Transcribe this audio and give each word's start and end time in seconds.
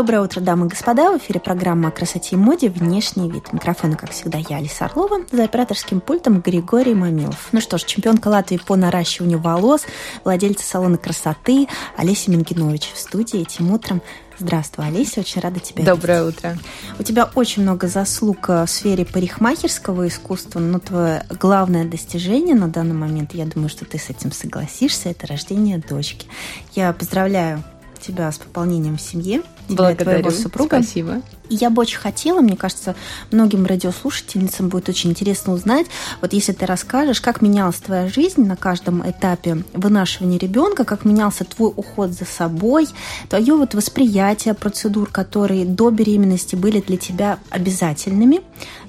Доброе 0.00 0.22
утро, 0.22 0.40
дамы 0.40 0.64
и 0.64 0.68
господа. 0.70 1.12
В 1.12 1.18
эфире 1.18 1.40
программа 1.40 1.88
о 1.88 1.90
красоте 1.90 2.34
и 2.34 2.38
моде 2.38 2.70
«Внешний 2.70 3.30
вид». 3.30 3.52
Микрофон, 3.52 3.96
как 3.96 4.12
всегда, 4.12 4.38
я, 4.38 4.56
Алиса 4.56 4.86
Орлова. 4.86 5.26
За 5.30 5.44
операторским 5.44 6.00
пультом 6.00 6.40
Григорий 6.40 6.94
Мамилов. 6.94 7.48
Ну 7.52 7.60
что 7.60 7.76
ж, 7.76 7.84
чемпионка 7.84 8.28
Латвии 8.28 8.56
по 8.56 8.76
наращиванию 8.76 9.38
волос, 9.38 9.82
владельца 10.24 10.64
салона 10.64 10.96
красоты 10.96 11.68
Олеся 11.98 12.30
Мингинович 12.30 12.92
в 12.94 12.98
студии 12.98 13.42
этим 13.42 13.70
утром. 13.72 14.00
Здравствуй, 14.38 14.86
Олеся, 14.86 15.20
очень 15.20 15.42
рада 15.42 15.60
тебя 15.60 15.84
Доброе 15.84 16.24
видеть. 16.24 16.38
утро. 16.38 16.58
У 16.98 17.02
тебя 17.02 17.28
очень 17.34 17.60
много 17.60 17.86
заслуг 17.86 18.48
в 18.48 18.66
сфере 18.68 19.04
парикмахерского 19.04 20.08
искусства, 20.08 20.60
но 20.60 20.78
твое 20.78 21.26
главное 21.38 21.84
достижение 21.84 22.54
на 22.54 22.68
данный 22.68 22.94
момент, 22.94 23.34
я 23.34 23.44
думаю, 23.44 23.68
что 23.68 23.84
ты 23.84 23.98
с 23.98 24.08
этим 24.08 24.32
согласишься, 24.32 25.10
это 25.10 25.26
рождение 25.26 25.76
дочки. 25.76 26.26
Я 26.74 26.90
поздравляю 26.94 27.62
тебя 28.00 28.32
с 28.32 28.38
пополнением 28.38 28.98
семьи. 28.98 29.42
Благодарю. 29.74 30.22
Твоего 30.22 30.30
супруга. 30.30 30.82
Спасибо. 30.82 31.22
Я 31.50 31.68
бы 31.68 31.82
очень 31.82 31.98
хотела, 31.98 32.40
мне 32.40 32.56
кажется, 32.56 32.94
многим 33.32 33.66
радиослушательницам 33.66 34.68
будет 34.68 34.88
очень 34.88 35.10
интересно 35.10 35.52
узнать, 35.52 35.86
вот 36.20 36.32
если 36.32 36.52
ты 36.52 36.64
расскажешь, 36.64 37.20
как 37.20 37.42
менялась 37.42 37.76
твоя 37.76 38.08
жизнь 38.08 38.44
на 38.44 38.56
каждом 38.56 39.08
этапе 39.08 39.64
вынашивания 39.72 40.38
ребенка, 40.38 40.84
как 40.84 41.04
менялся 41.04 41.44
твой 41.44 41.72
уход 41.76 42.12
за 42.12 42.24
собой, 42.24 42.86
твое 43.28 43.56
вот 43.56 43.74
восприятие 43.74 44.54
процедур, 44.54 45.10
которые 45.10 45.64
до 45.64 45.90
беременности 45.90 46.54
были 46.54 46.80
для 46.80 46.96
тебя 46.96 47.38
обязательными, 47.50 48.42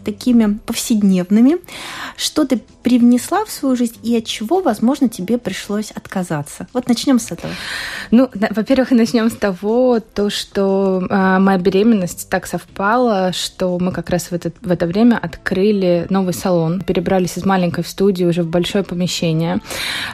такими 0.04 0.58
повседневными, 0.66 1.58
что 2.18 2.46
ты 2.46 2.62
привнесла 2.84 3.46
в 3.46 3.52
свою 3.52 3.76
жизнь 3.76 3.98
и 4.04 4.18
от 4.18 4.26
чего, 4.26 4.62
возможно, 4.62 5.08
тебе 5.08 5.38
пришлось 5.38 5.92
отказаться. 5.92 6.68
Вот 6.74 6.88
начнем 6.88 7.20
с 7.20 7.32
этого. 7.32 7.54
Ну, 8.10 8.30
во-первых, 8.34 8.92
начнем 8.92 9.30
с 9.30 9.36
того, 9.36 10.00
то, 10.00 10.30
что 10.30 11.06
э, 11.08 11.40
моя 11.40 11.58
беременность 11.58 12.30
так 12.30 12.48
совпало, 12.52 13.32
что 13.34 13.78
мы 13.80 13.92
как 13.92 14.10
раз 14.10 14.32
в, 14.32 14.34
этот, 14.34 14.56
в 14.62 14.72
это 14.72 14.86
время 14.86 15.18
открыли 15.18 16.06
новый 16.10 16.34
салон, 16.34 16.82
перебрались 16.82 17.38
из 17.38 17.46
маленькой 17.46 17.84
в 17.84 17.88
студию 17.88 18.30
уже 18.30 18.44
в 18.44 18.50
большое 18.50 18.84
помещение. 18.84 19.60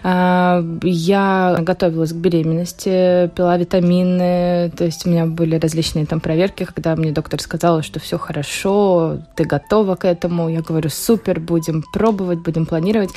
А, 0.04 0.64
я 0.84 1.58
готовилась 1.62 2.14
к 2.14 2.16
беременности, 2.16 3.30
пила 3.36 3.58
витамины, 3.58 4.72
то 4.78 4.86
есть 4.86 5.06
у 5.06 5.10
меня 5.10 5.26
были 5.26 5.56
различные 5.56 6.06
там 6.06 6.20
проверки, 6.20 6.66
когда 6.66 6.96
мне 6.96 7.12
доктор 7.12 7.42
сказала, 7.42 7.82
что 7.82 8.00
все 8.00 8.18
хорошо, 8.18 9.18
ты 9.36 9.44
готова 9.44 9.96
к 9.96 10.06
этому. 10.06 10.50
Я 10.50 10.62
говорю, 10.62 10.90
супер, 10.90 11.40
будем 11.40 11.84
пробовать, 11.94 12.40
будем 12.40 12.66
планировать. 12.66 13.10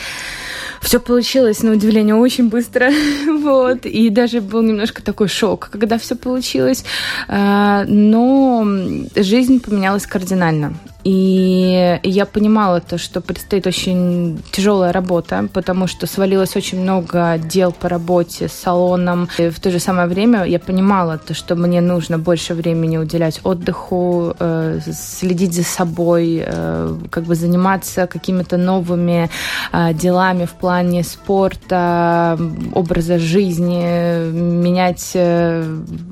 Все 0.81 0.99
получилось, 0.99 1.63
на 1.63 1.73
удивление, 1.73 2.15
очень 2.15 2.49
быстро. 2.49 2.91
вот. 3.43 3.87
И 3.87 4.11
даже 4.11 4.41
был 4.41 4.63
немножко 4.63 5.03
такой 5.03 5.29
шок, 5.29 5.69
когда 5.71 5.99
все 5.99 6.17
получилось. 6.17 6.85
А, 7.29 7.85
но 7.87 8.67
жизнь 9.15 9.61
поменялась 9.61 10.07
кардинально. 10.07 10.75
И 11.05 11.99
я 12.03 12.27
понимала 12.27 12.81
то, 12.81 12.99
что 12.99 13.21
предстоит 13.21 13.67
очень 13.67 14.43
тяжелая 14.53 14.93
работа, 14.93 15.49
потому 15.53 15.87
что 15.87 16.07
свалилось 16.07 16.57
очень 16.57 16.81
много 16.81 17.39
дел 17.39 17.73
по 17.73 17.89
работе 17.89 18.49
с 18.49 18.53
салоном. 18.53 19.29
И 19.39 19.49
в 19.49 19.61
то 19.61 19.71
же 19.71 19.79
самое 19.79 20.09
время 20.09 20.45
я 20.45 20.59
понимала 20.59 21.19
то, 21.19 21.35
что 21.35 21.57
мне 21.57 21.81
нужно 21.81 22.19
больше 22.19 22.55
времени 22.55 22.99
уделять 22.99 23.41
отдыху, 23.45 24.35
э, 24.39 24.81
следить 24.93 25.55
за 25.55 25.65
собой, 25.65 26.43
э, 26.45 26.97
как 27.11 27.25
бы 27.25 27.35
заниматься 27.35 28.07
какими-то 28.07 28.57
новыми 28.57 29.31
э, 29.73 29.95
делами 29.95 30.45
в 30.45 30.53
плане 30.53 31.03
спорта, 31.03 32.39
образа 32.75 33.19
жизни, 33.19 34.60
менять 34.71 35.17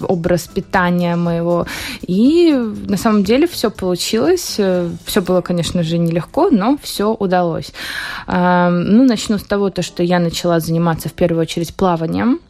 образ 0.08 0.48
питания 0.48 1.16
моего. 1.16 1.66
И 2.06 2.52
на 2.86 2.96
самом 2.96 3.24
деле 3.24 3.46
все 3.46 3.70
получилось 3.70 4.60
все 5.04 5.22
было, 5.22 5.40
конечно 5.40 5.82
же, 5.82 5.98
нелегко, 5.98 6.50
но 6.50 6.76
все 6.82 7.12
удалось. 7.12 7.72
Ну, 8.26 9.04
начну 9.04 9.38
с 9.38 9.44
того, 9.44 9.70
то, 9.70 9.82
что 9.82 10.02
я 10.02 10.18
начала 10.18 10.60
заниматься 10.60 11.08
в 11.08 11.12
первую 11.12 11.42
очередь 11.42 11.74
плаванием. 11.74 12.40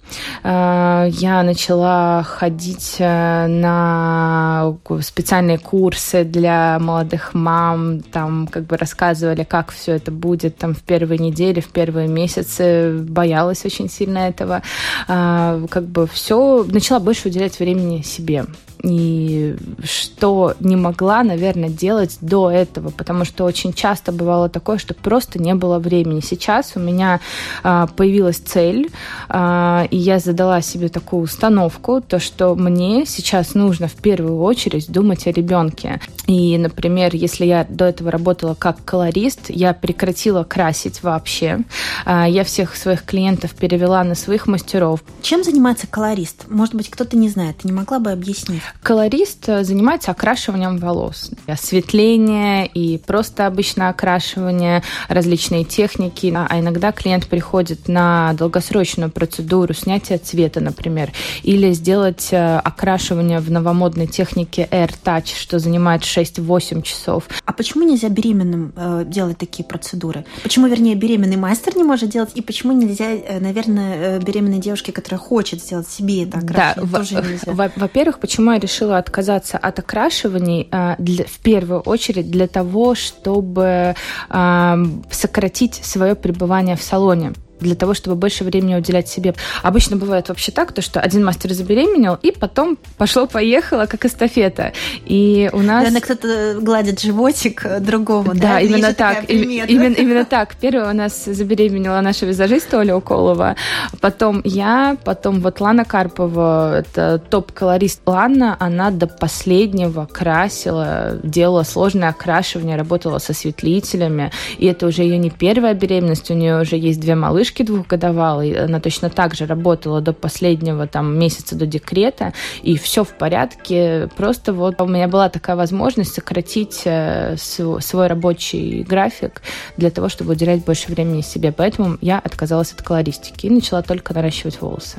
А, 0.42 1.06
я 1.10 1.42
начала 1.42 2.22
ходить 2.22 2.96
э, 2.98 3.46
на 3.46 4.76
специальные 5.00 5.58
курсы 5.58 6.24
для 6.24 6.78
молодых 6.78 7.34
мам, 7.34 8.00
там 8.00 8.46
как 8.46 8.64
бы 8.64 8.76
рассказывали, 8.76 9.44
как 9.44 9.72
все 9.72 9.92
это 9.92 10.10
будет 10.10 10.56
там 10.56 10.74
в 10.74 10.82
первые 10.82 11.18
недели, 11.18 11.60
в 11.60 11.68
первые 11.68 12.08
месяцы, 12.08 12.98
боялась 12.98 13.64
очень 13.64 13.88
сильно 13.88 14.18
этого, 14.18 14.62
а, 15.06 15.60
как 15.70 15.84
бы 15.84 16.06
все, 16.06 16.64
начала 16.64 17.00
больше 17.00 17.28
уделять 17.28 17.58
времени 17.58 18.02
себе 18.02 18.46
и 18.82 19.56
что 19.82 20.54
не 20.60 20.76
могла, 20.76 21.22
наверное, 21.22 21.68
делать 21.68 22.18
до 22.20 22.50
этого, 22.50 22.90
потому 22.90 23.24
что 23.24 23.44
очень 23.44 23.72
часто 23.72 24.12
бывало 24.12 24.48
такое, 24.48 24.78
что 24.78 24.94
просто 24.94 25.40
не 25.40 25.54
было 25.54 25.78
времени. 25.78 26.20
Сейчас 26.20 26.72
у 26.76 26.80
меня 26.80 27.20
а, 27.62 27.86
появилась 27.86 28.38
цель, 28.38 28.90
а, 29.28 29.86
и 29.90 29.96
я 29.96 30.18
задала 30.18 30.60
себе 30.60 30.88
такую 30.88 31.22
установку, 31.22 32.00
то, 32.00 32.20
что 32.20 32.54
мне 32.54 33.04
сейчас 33.06 33.54
нужно 33.54 33.88
в 33.88 33.94
первую 33.94 34.40
очередь 34.40 34.90
думать 34.90 35.26
о 35.26 35.32
ребенке. 35.32 36.00
И, 36.28 36.58
например, 36.58 37.14
если 37.14 37.46
я 37.46 37.66
до 37.68 37.86
этого 37.86 38.10
работала 38.10 38.54
как 38.54 38.84
колорист, 38.84 39.46
я 39.48 39.72
прекратила 39.72 40.44
красить 40.44 41.02
вообще. 41.02 41.60
А, 42.04 42.28
я 42.28 42.44
всех 42.44 42.76
своих 42.76 43.04
клиентов 43.04 43.54
перевела 43.54 44.04
на 44.04 44.14
своих 44.14 44.46
мастеров. 44.46 45.02
Чем 45.22 45.42
занимается 45.42 45.86
колорист? 45.86 46.44
Может 46.48 46.74
быть, 46.74 46.90
кто-то 46.90 47.16
не 47.16 47.30
знает. 47.30 47.56
Ты 47.58 47.68
не 47.68 47.72
могла 47.72 47.98
бы 47.98 48.10
объяснить? 48.12 48.60
Колорист 48.82 49.48
э, 49.48 49.64
занимается 49.64 50.10
окрашиванием 50.10 50.76
волос. 50.76 51.30
Осветление 51.46 52.66
и 52.66 52.98
просто 52.98 53.46
обычно 53.46 53.88
окрашивание, 53.88 54.82
различные 55.08 55.64
техники. 55.64 56.30
А 56.36 56.60
иногда 56.60 56.92
клиент 56.92 57.26
приходит 57.26 57.88
на 57.88 58.34
долгосрочную 58.34 59.10
процедуру 59.10 59.72
снятия 59.72 60.18
цвета, 60.18 60.60
например, 60.60 61.10
или 61.42 61.72
сделать 61.72 62.28
э, 62.32 62.58
окрашивание 62.58 63.40
в 63.40 63.50
новомодной 63.50 64.06
технике 64.06 64.68
Air 64.70 64.94
Touch, 65.02 65.34
что 65.34 65.58
занимает 65.58 66.04
6-8 66.18 66.82
часов. 66.82 67.28
А 67.44 67.52
почему 67.52 67.84
нельзя 67.84 68.08
беременным 68.08 68.72
э, 68.76 69.04
делать 69.06 69.38
такие 69.38 69.64
процедуры? 69.64 70.24
Почему, 70.42 70.66
вернее, 70.66 70.94
беременный 70.94 71.36
мастер 71.36 71.76
не 71.76 71.84
может 71.84 72.10
делать, 72.10 72.30
и 72.34 72.42
почему 72.42 72.72
нельзя, 72.72 73.12
э, 73.12 73.40
наверное, 73.40 74.18
беременной 74.20 74.58
девушке, 74.58 74.92
которая 74.92 75.18
хочет 75.18 75.60
сделать 75.60 75.88
себе 75.88 76.24
это 76.24 76.38
окрашивание, 76.38 76.92
да, 76.92 76.98
тоже 76.98 77.14
нельзя? 77.14 77.70
Во-первых, 77.76 78.18
почему 78.18 78.52
я 78.52 78.58
решила 78.58 78.98
отказаться 78.98 79.58
от 79.58 79.78
окрашиваний 79.78 80.68
для, 80.98 81.24
в 81.24 81.38
первую 81.38 81.80
очередь 81.80 82.30
для 82.30 82.48
того, 82.48 82.94
чтобы 82.94 83.94
э, 84.28 84.74
сократить 85.10 85.74
свое 85.74 86.14
пребывание 86.14 86.76
в 86.76 86.82
салоне 86.82 87.32
для 87.60 87.74
того, 87.74 87.94
чтобы 87.94 88.16
больше 88.16 88.44
времени 88.44 88.74
уделять 88.74 89.08
себе. 89.08 89.34
Обычно 89.62 89.96
бывает 89.96 90.28
вообще 90.28 90.52
так, 90.52 90.72
то, 90.72 90.82
что 90.82 91.00
один 91.00 91.24
мастер 91.24 91.52
забеременел, 91.52 92.18
и 92.22 92.32
потом 92.32 92.78
пошло-поехало, 92.96 93.86
как 93.86 94.04
эстафета. 94.04 94.72
И 95.04 95.50
у 95.52 95.58
нас... 95.58 95.78
Наверное, 95.78 96.00
кто-то 96.00 96.58
гладит 96.60 97.00
животик 97.00 97.64
другого, 97.80 98.34
да? 98.34 98.54
Да, 98.54 98.60
именно 98.60 98.94
так. 98.94 99.28
Именно, 99.28 99.94
именно 99.94 100.24
так. 100.24 100.56
Первый 100.56 100.90
у 100.90 100.92
нас 100.92 101.24
забеременела 101.24 102.00
наша 102.00 102.26
визажист 102.26 102.72
Оля 102.74 102.96
Уколова, 102.96 103.56
потом 104.00 104.40
я, 104.44 104.96
потом 105.04 105.40
вот 105.40 105.60
Лана 105.60 105.84
Карпова, 105.84 106.80
это 106.80 107.18
топ-колорист 107.30 108.00
Лана, 108.06 108.56
она 108.58 108.90
до 108.90 109.06
последнего 109.06 110.06
красила, 110.06 111.18
делала 111.22 111.62
сложное 111.62 112.10
окрашивание, 112.10 112.76
работала 112.76 113.18
со 113.18 113.32
светлителями, 113.32 114.30
и 114.58 114.66
это 114.66 114.86
уже 114.86 115.02
ее 115.02 115.18
не 115.18 115.30
первая 115.30 115.74
беременность, 115.74 116.30
у 116.30 116.34
нее 116.34 116.60
уже 116.60 116.76
есть 116.76 117.00
две 117.00 117.14
малышки, 117.14 117.47
малышки 117.48 117.62
двухгодовалой, 117.62 118.64
она 118.64 118.80
точно 118.80 119.10
так 119.10 119.34
же 119.34 119.46
работала 119.46 120.00
до 120.00 120.12
последнего 120.12 120.86
там 120.86 121.18
месяца 121.18 121.56
до 121.56 121.66
декрета, 121.66 122.32
и 122.62 122.76
все 122.76 123.04
в 123.04 123.08
порядке. 123.08 124.08
Просто 124.16 124.52
вот 124.52 124.80
у 124.80 124.86
меня 124.86 125.08
была 125.08 125.28
такая 125.28 125.56
возможность 125.56 126.14
сократить 126.14 126.82
э, 126.84 127.36
свой 127.36 128.06
рабочий 128.06 128.82
график 128.82 129.42
для 129.76 129.90
того, 129.90 130.08
чтобы 130.08 130.32
уделять 130.32 130.64
больше 130.64 130.90
времени 130.90 131.22
себе. 131.22 131.52
Поэтому 131.52 131.98
я 132.00 132.18
отказалась 132.18 132.72
от 132.72 132.82
колористики 132.82 133.46
и 133.46 133.50
начала 133.50 133.82
только 133.82 134.14
наращивать 134.14 134.60
волосы. 134.60 134.98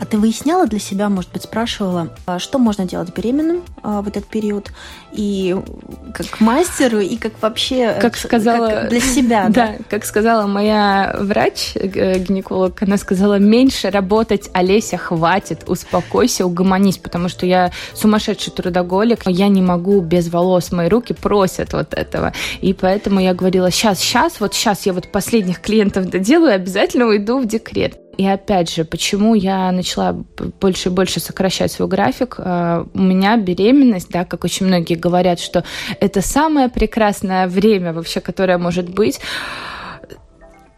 А 0.00 0.04
ты 0.04 0.18
выясняла 0.18 0.66
для 0.66 0.78
себя, 0.78 1.08
может 1.08 1.32
быть, 1.32 1.42
спрашивала, 1.42 2.08
а 2.26 2.38
что 2.38 2.58
можно 2.58 2.84
делать 2.84 3.14
беременным 3.14 3.62
а, 3.82 4.02
в 4.02 4.08
этот 4.08 4.26
период? 4.26 4.72
И 5.12 5.56
как 6.14 6.40
мастеру, 6.40 7.00
и 7.00 7.16
как 7.16 7.32
вообще... 7.40 7.98
Как 8.00 8.16
сказала... 8.16 8.68
Как 8.68 8.88
для 8.90 9.00
себя, 9.00 9.46
да? 9.48 9.66
Да, 9.66 9.74
как 9.88 10.04
сказала 10.04 10.46
моя 10.46 11.14
врач, 11.18 11.69
э, 11.76 12.18
гинеколог, 12.18 12.82
она 12.82 12.96
сказала, 12.96 13.38
меньше 13.38 13.90
работать, 13.90 14.50
Олеся, 14.52 14.96
хватит, 14.96 15.64
успокойся, 15.66 16.46
угомонись, 16.46 16.98
потому 16.98 17.28
что 17.28 17.46
я 17.46 17.70
сумасшедший 17.94 18.52
трудоголик, 18.52 19.22
я 19.26 19.48
не 19.48 19.62
могу 19.62 20.00
без 20.00 20.28
волос, 20.28 20.72
мои 20.72 20.88
руки 20.88 21.14
просят 21.14 21.72
вот 21.72 21.94
этого. 21.94 22.32
И 22.60 22.72
поэтому 22.72 23.20
я 23.20 23.34
говорила, 23.34 23.70
сейчас, 23.70 24.00
сейчас, 24.00 24.40
вот 24.40 24.54
сейчас 24.54 24.86
я 24.86 24.92
вот 24.92 25.08
последних 25.08 25.60
клиентов 25.60 26.08
доделаю, 26.08 26.54
обязательно 26.54 27.06
уйду 27.06 27.40
в 27.40 27.46
декрет. 27.46 27.98
И 28.20 28.26
опять 28.26 28.70
же, 28.70 28.84
почему 28.84 29.34
я 29.34 29.72
начала 29.72 30.12
больше 30.60 30.90
и 30.90 30.92
больше 30.92 31.20
сокращать 31.20 31.72
свой 31.72 31.88
график? 31.88 32.34
А, 32.36 32.86
у 32.92 33.00
меня 33.00 33.38
беременность, 33.38 34.10
да, 34.10 34.26
как 34.26 34.44
очень 34.44 34.66
многие 34.66 34.94
говорят, 34.94 35.40
что 35.40 35.64
это 36.00 36.20
самое 36.20 36.68
прекрасное 36.68 37.46
время 37.46 37.94
вообще, 37.94 38.20
которое 38.20 38.58
может 38.58 38.90
быть 38.90 39.20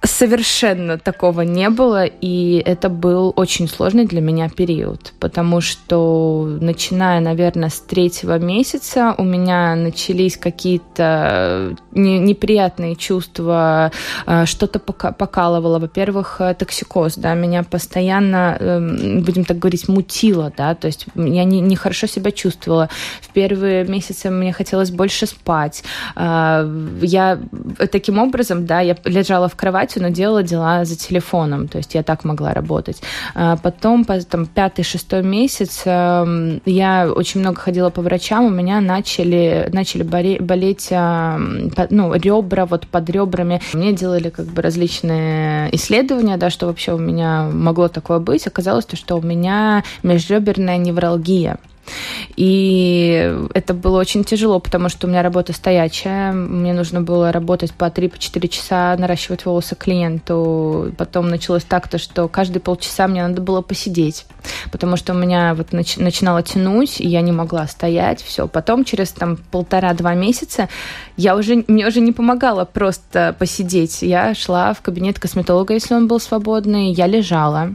совершенно 0.04 0.98
такого 0.98 1.42
не 1.42 1.70
было, 1.70 2.04
и 2.04 2.62
это 2.64 2.88
был 2.88 3.32
очень 3.36 3.68
сложный 3.68 4.04
для 4.04 4.20
меня 4.20 4.48
период, 4.48 5.12
потому 5.20 5.60
что, 5.60 6.58
начиная, 6.60 7.20
наверное, 7.20 7.68
с 7.68 7.80
третьего 7.80 8.38
месяца, 8.38 9.14
у 9.16 9.22
меня 9.22 9.76
начались 9.76 10.36
какие-то 10.36 11.76
неприятные 11.92 12.96
чувства, 12.96 13.92
а, 14.26 14.46
что-то 14.46 14.78
покалывало. 14.80 15.78
Во-первых, 15.78 16.40
э, 16.40 16.54
токсикоз, 16.54 17.16
да, 17.16 17.34
меня 17.34 17.62
постоянно, 17.62 18.56
эм, 18.58 19.22
будем 19.22 19.44
так 19.44 19.58
говорить, 19.58 19.88
мутило, 19.88 20.52
да, 20.56 20.74
то 20.74 20.86
есть 20.88 21.06
я 21.14 21.44
не, 21.44 21.60
не 21.60 21.76
хорошо 21.76 22.06
себя 22.06 22.32
чувствовала. 22.32 22.88
В 23.20 23.32
первые 23.32 23.84
месяцы 23.84 24.30
мне 24.30 24.52
хотелось 24.52 24.90
больше 24.90 25.26
спать. 25.26 25.84
Я 26.16 27.38
таким 27.90 28.18
образом, 28.18 28.66
да, 28.66 28.80
я 28.80 28.96
лежала 29.04 29.48
в 29.48 29.56
кровати, 29.56 29.91
но 30.00 30.08
делала 30.08 30.42
дела 30.42 30.84
за 30.84 30.96
телефоном, 30.96 31.68
то 31.68 31.78
есть 31.78 31.94
я 31.94 32.02
так 32.02 32.24
могла 32.24 32.52
работать. 32.52 33.02
А 33.34 33.56
потом, 33.56 34.04
там, 34.04 34.46
пятый-шестой 34.46 35.22
месяц 35.22 35.82
эм, 35.84 36.60
я 36.64 37.10
очень 37.10 37.40
много 37.40 37.60
ходила 37.60 37.90
по 37.90 38.02
врачам, 38.02 38.46
у 38.46 38.50
меня 38.50 38.80
начали, 38.80 39.68
начали 39.72 40.02
болеть 40.02 40.88
ну, 40.90 42.14
ребра, 42.14 42.66
вот 42.66 42.86
под 42.86 43.10
ребрами. 43.10 43.60
Мне 43.72 43.92
делали 43.92 44.30
как 44.30 44.46
бы 44.46 44.62
различные 44.62 45.74
исследования, 45.74 46.36
да, 46.36 46.50
что 46.50 46.66
вообще 46.66 46.92
у 46.92 46.98
меня 46.98 47.48
могло 47.52 47.88
такое 47.88 48.18
быть. 48.18 48.46
Оказалось, 48.46 48.86
что 48.92 49.16
у 49.16 49.22
меня 49.22 49.84
межреберная 50.02 50.76
невралгия. 50.76 51.58
И 52.36 53.34
это 53.54 53.74
было 53.74 53.98
очень 54.00 54.24
тяжело, 54.24 54.58
потому 54.58 54.88
что 54.88 55.06
у 55.06 55.10
меня 55.10 55.22
работа 55.22 55.52
стоячая. 55.52 56.32
Мне 56.32 56.72
нужно 56.72 57.00
было 57.00 57.32
работать 57.32 57.72
по 57.72 57.86
3-4 57.86 58.48
часа, 58.48 58.96
наращивать 58.98 59.44
волосы 59.44 59.74
клиенту. 59.74 60.92
Потом 60.96 61.28
началось 61.28 61.64
так-то, 61.64 61.98
что 61.98 62.28
каждые 62.28 62.60
полчаса 62.60 63.06
мне 63.06 63.26
надо 63.26 63.42
было 63.42 63.60
посидеть, 63.60 64.26
потому 64.70 64.96
что 64.96 65.12
у 65.12 65.16
меня 65.16 65.54
вот 65.54 65.70
нач- 65.72 66.00
начинало 66.02 66.42
тянуть, 66.42 67.00
и 67.00 67.08
я 67.08 67.20
не 67.20 67.32
могла 67.32 67.66
стоять. 67.66 68.22
Все. 68.22 68.48
Потом 68.48 68.84
через 68.84 69.10
там 69.10 69.36
полтора-два 69.50 70.14
месяца 70.14 70.68
я 71.16 71.36
уже, 71.36 71.64
мне 71.66 71.86
уже 71.86 72.00
не 72.00 72.12
помогала 72.12 72.64
просто 72.64 73.34
посидеть. 73.38 74.02
Я 74.02 74.34
шла 74.34 74.72
в 74.72 74.80
кабинет 74.80 75.18
косметолога, 75.18 75.74
если 75.74 75.94
он 75.94 76.08
был 76.08 76.20
свободный, 76.20 76.92
я 76.92 77.06
лежала. 77.06 77.74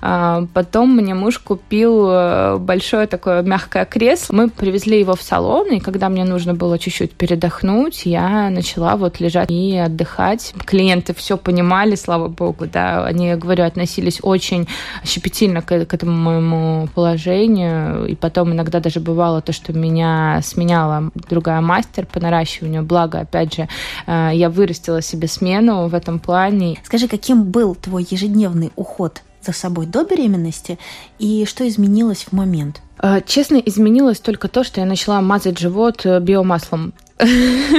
А, 0.00 0.46
потом 0.54 0.96
мне 0.96 1.14
муж 1.14 1.38
купил 1.38 2.08
э, 2.10 2.56
большое 2.58 3.06
такое 3.06 3.42
мягкое 3.46 3.84
кресло. 3.84 4.34
Мы 4.34 4.48
привезли 4.48 5.00
его 5.00 5.14
в 5.14 5.22
салон, 5.22 5.72
и 5.72 5.80
когда 5.80 6.08
мне 6.08 6.24
нужно 6.24 6.54
было 6.54 6.78
чуть-чуть 6.78 7.12
передохнуть, 7.12 8.02
я 8.04 8.50
начала 8.50 8.96
вот 8.96 9.20
лежать 9.20 9.50
и 9.50 9.76
отдыхать. 9.76 10.52
Клиенты 10.64 11.14
все 11.14 11.36
понимали, 11.36 11.94
слава 11.94 12.28
богу, 12.28 12.66
да, 12.66 13.06
они, 13.06 13.34
говорю, 13.34 13.64
относились 13.64 14.18
очень 14.22 14.68
щепетильно 15.04 15.62
к, 15.62 15.86
к 15.86 15.94
этому 15.94 16.12
моему 16.12 16.88
положению, 16.94 18.06
и 18.06 18.14
потом 18.14 18.52
иногда 18.52 18.80
даже 18.80 19.00
бывало 19.00 19.40
то, 19.40 19.52
что 19.52 19.72
меня 19.72 20.40
сменяла 20.42 21.10
другая 21.14 21.60
мастер 21.60 22.06
по 22.06 22.20
наращиванию, 22.20 22.82
благо, 22.82 23.20
опять 23.20 23.54
же, 23.54 23.68
э, 24.06 24.30
я 24.34 24.50
вырастила 24.50 25.00
себе 25.02 25.28
смену 25.28 25.88
в 25.88 25.94
этом 25.94 26.18
плане. 26.18 26.78
Скажи, 26.84 27.08
каким 27.08 27.44
был 27.44 27.74
твой 27.74 28.06
ежедневный 28.10 28.72
уход 28.76 29.22
за 29.46 29.52
собой 29.52 29.86
до 29.86 30.04
беременности 30.04 30.78
и 31.18 31.44
что 31.46 31.66
изменилось 31.66 32.24
в 32.24 32.32
момент? 32.32 32.82
Э, 33.02 33.20
честно, 33.24 33.56
изменилось 33.56 34.20
только 34.20 34.48
то, 34.48 34.64
что 34.64 34.80
я 34.80 34.86
начала 34.86 35.20
мазать 35.20 35.58
живот 35.58 36.04
э, 36.04 36.20
биомаслом. 36.20 36.92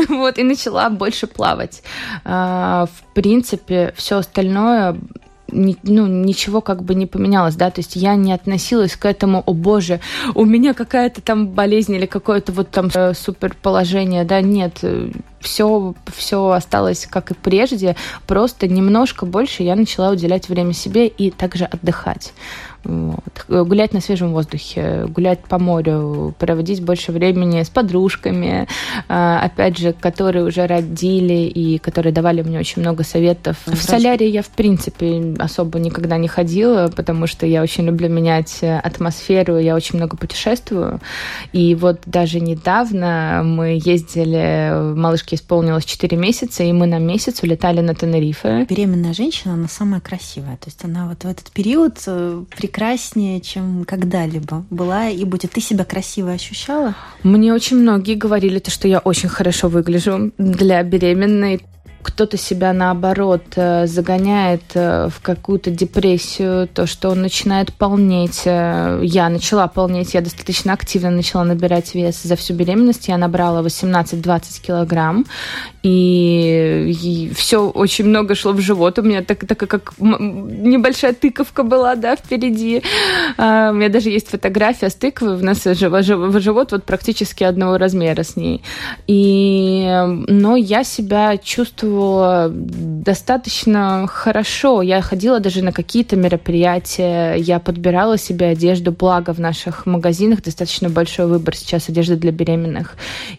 Вот, 0.10 0.40
и 0.40 0.44
начала 0.44 0.90
больше 0.90 1.28
плавать. 1.28 1.84
Э, 2.26 2.86
в 2.86 3.14
принципе, 3.14 3.94
все 3.96 4.18
остальное 4.18 4.98
ну, 5.50 6.08
ничего 6.08 6.62
как 6.62 6.84
бы 6.84 6.96
не 6.96 7.06
поменялось, 7.06 7.56
да, 7.56 7.70
то 7.70 7.80
есть 7.80 7.96
я 7.96 8.16
не 8.16 8.34
относилась 8.34 8.96
к 8.96 9.06
этому, 9.06 9.44
о 9.46 9.54
боже, 9.54 10.00
у 10.36 10.46
меня 10.46 10.74
какая-то 10.74 11.22
там 11.22 11.48
болезнь 11.48 11.94
или 11.96 12.06
какое-то 12.06 12.52
вот 12.52 12.70
там 12.70 12.90
суперположение, 13.14 14.24
да, 14.24 14.42
нет, 14.42 14.84
все, 15.40 15.94
все 16.16 16.50
осталось 16.50 17.08
как 17.10 17.32
и 17.32 17.34
прежде, 17.34 17.96
просто 18.26 18.68
немножко 18.68 19.26
больше 19.26 19.64
я 19.64 19.76
начала 19.76 20.12
уделять 20.12 20.50
время 20.50 20.74
себе 20.74 21.08
и 21.08 21.32
также 21.32 21.66
отдыхать. 21.66 22.34
Вот. 22.88 23.46
Гулять 23.68 23.94
на 23.94 24.00
свежем 24.00 24.32
воздухе, 24.32 25.08
гулять 25.10 25.42
по 25.42 25.60
морю, 25.60 26.34
проводить 26.40 26.82
больше 26.82 27.12
времени 27.12 27.62
с 27.62 27.70
подружками, 27.70 28.66
а, 29.10 29.42
опять 29.42 29.78
же, 29.78 29.92
которые 29.92 30.46
уже 30.46 30.66
родили 30.68 31.48
и 31.48 31.80
которые 31.80 32.14
давали 32.14 32.44
мне 32.44 32.58
очень 32.58 32.82
много 32.82 33.04
советов. 33.04 33.58
В 33.66 33.76
солярий 33.76 34.30
я, 34.30 34.42
в 34.42 34.48
принципе, 34.50 35.36
особо 35.38 35.80
никогда 35.80 36.18
не 36.18 36.30
ходила, 36.30 36.88
потому 36.96 37.28
что 37.28 37.46
я 37.46 37.62
очень 37.62 37.86
люблю 37.86 38.08
менять 38.08 38.64
атмосферу, 38.64 39.58
я 39.58 39.76
очень 39.76 39.98
много 39.98 40.16
путешествую. 40.16 41.02
И 41.52 41.76
вот 41.76 42.00
даже 42.06 42.40
недавно 42.40 43.42
мы 43.44 43.78
ездили, 43.84 44.96
малышке 44.96 45.36
исполнилось 45.36 45.84
4 45.84 46.16
месяца, 46.16 46.64
и 46.64 46.72
мы 46.72 46.88
на 46.88 47.00
месяц 47.00 47.44
улетали 47.44 47.82
на 47.82 47.94
Тенерифе. 47.96 48.66
Беременная 48.70 49.14
женщина, 49.14 49.56
она 49.56 49.68
самая 49.68 50.00
красивая. 50.00 50.56
То 50.56 50.68
есть 50.68 50.86
она 50.86 51.10
вот 51.10 51.24
в 51.24 51.28
этот 51.28 51.52
период 51.52 51.98
э, 52.08 52.44
прекраснее, 52.78 53.42
чем 53.42 53.86
когда-либо 53.86 54.64
была 54.70 55.10
и 55.10 55.24
будет. 55.26 55.52
Ты 55.54 55.62
себя 55.62 55.84
красиво 55.84 56.32
ощущала? 56.32 56.94
Мне 57.24 57.52
очень 57.52 57.78
многие 57.78 58.14
говорили, 58.14 58.60
то, 58.60 58.70
что 58.70 58.88
я 58.88 59.00
очень 59.00 59.30
хорошо 59.30 59.68
выгляжу 59.68 60.32
для 60.38 60.84
беременной 60.84 61.62
кто-то 62.08 62.38
себя 62.38 62.72
наоборот 62.72 63.44
э, 63.58 63.86
загоняет 63.86 64.64
э, 64.76 65.10
в 65.10 65.22
какую-то 65.22 65.72
депрессию, 65.72 66.68
то, 66.68 66.88
что 66.88 67.10
он 67.10 67.22
начинает 67.22 67.74
полнеть. 67.74 68.44
Э, 68.46 69.02
я 69.04 69.28
начала 69.28 69.68
полнеть, 69.68 70.14
я 70.14 70.22
достаточно 70.22 70.72
активно 70.72 71.12
начала 71.12 71.44
набирать 71.44 71.94
вес. 71.96 72.24
За 72.24 72.38
всю 72.38 72.54
беременность 72.54 73.10
я 73.10 73.18
набрала 73.18 73.62
18-20 73.62 74.62
килограмм, 74.66 75.26
и, 75.84 76.96
и 77.04 77.34
все 77.36 77.68
очень 77.68 78.06
много 78.06 78.36
шло 78.36 78.54
в 78.54 78.62
живот. 78.62 78.98
У 79.00 79.02
меня 79.02 79.22
так, 79.22 79.46
так 79.46 79.58
как 79.58 79.94
небольшая 80.00 81.12
тыковка 81.12 81.64
была, 81.64 81.96
да, 81.96 82.16
впереди. 82.16 82.84
А, 83.38 83.72
у 83.72 83.74
меня 83.74 83.90
даже 83.90 84.10
есть 84.10 84.30
фотография 84.30 84.90
с 84.90 84.96
тыквы, 84.96 85.36
у 85.36 85.44
нас 85.44 85.64
живот 85.66 86.72
вот 86.72 86.86
практически 86.86 87.44
одного 87.44 87.78
размера 87.78 88.24
с 88.24 88.38
ней. 88.38 88.62
И, 89.08 89.86
но 90.28 90.56
я 90.56 90.86
себя 90.86 91.36
чувствую 91.38 91.97
чувствовала 91.98 92.50
достаточно 92.52 94.08
хорошо. 94.08 94.82
Я 94.82 95.02
ходила 95.02 95.40
даже 95.40 95.64
на 95.64 95.72
какие-то 95.72 96.16
мероприятия, 96.16 97.36
я 97.36 97.60
подбирала 97.60 98.18
себе 98.18 98.48
одежду, 98.48 98.92
благо 98.92 99.34
в 99.34 99.40
наших 99.40 99.86
магазинах 99.86 100.44
достаточно 100.44 100.90
большой 100.90 101.28
выбор 101.28 101.56
сейчас 101.56 101.90
одежды 101.90 102.16
для 102.16 102.32
беременных. 102.32 102.96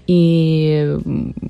И 0.06 0.96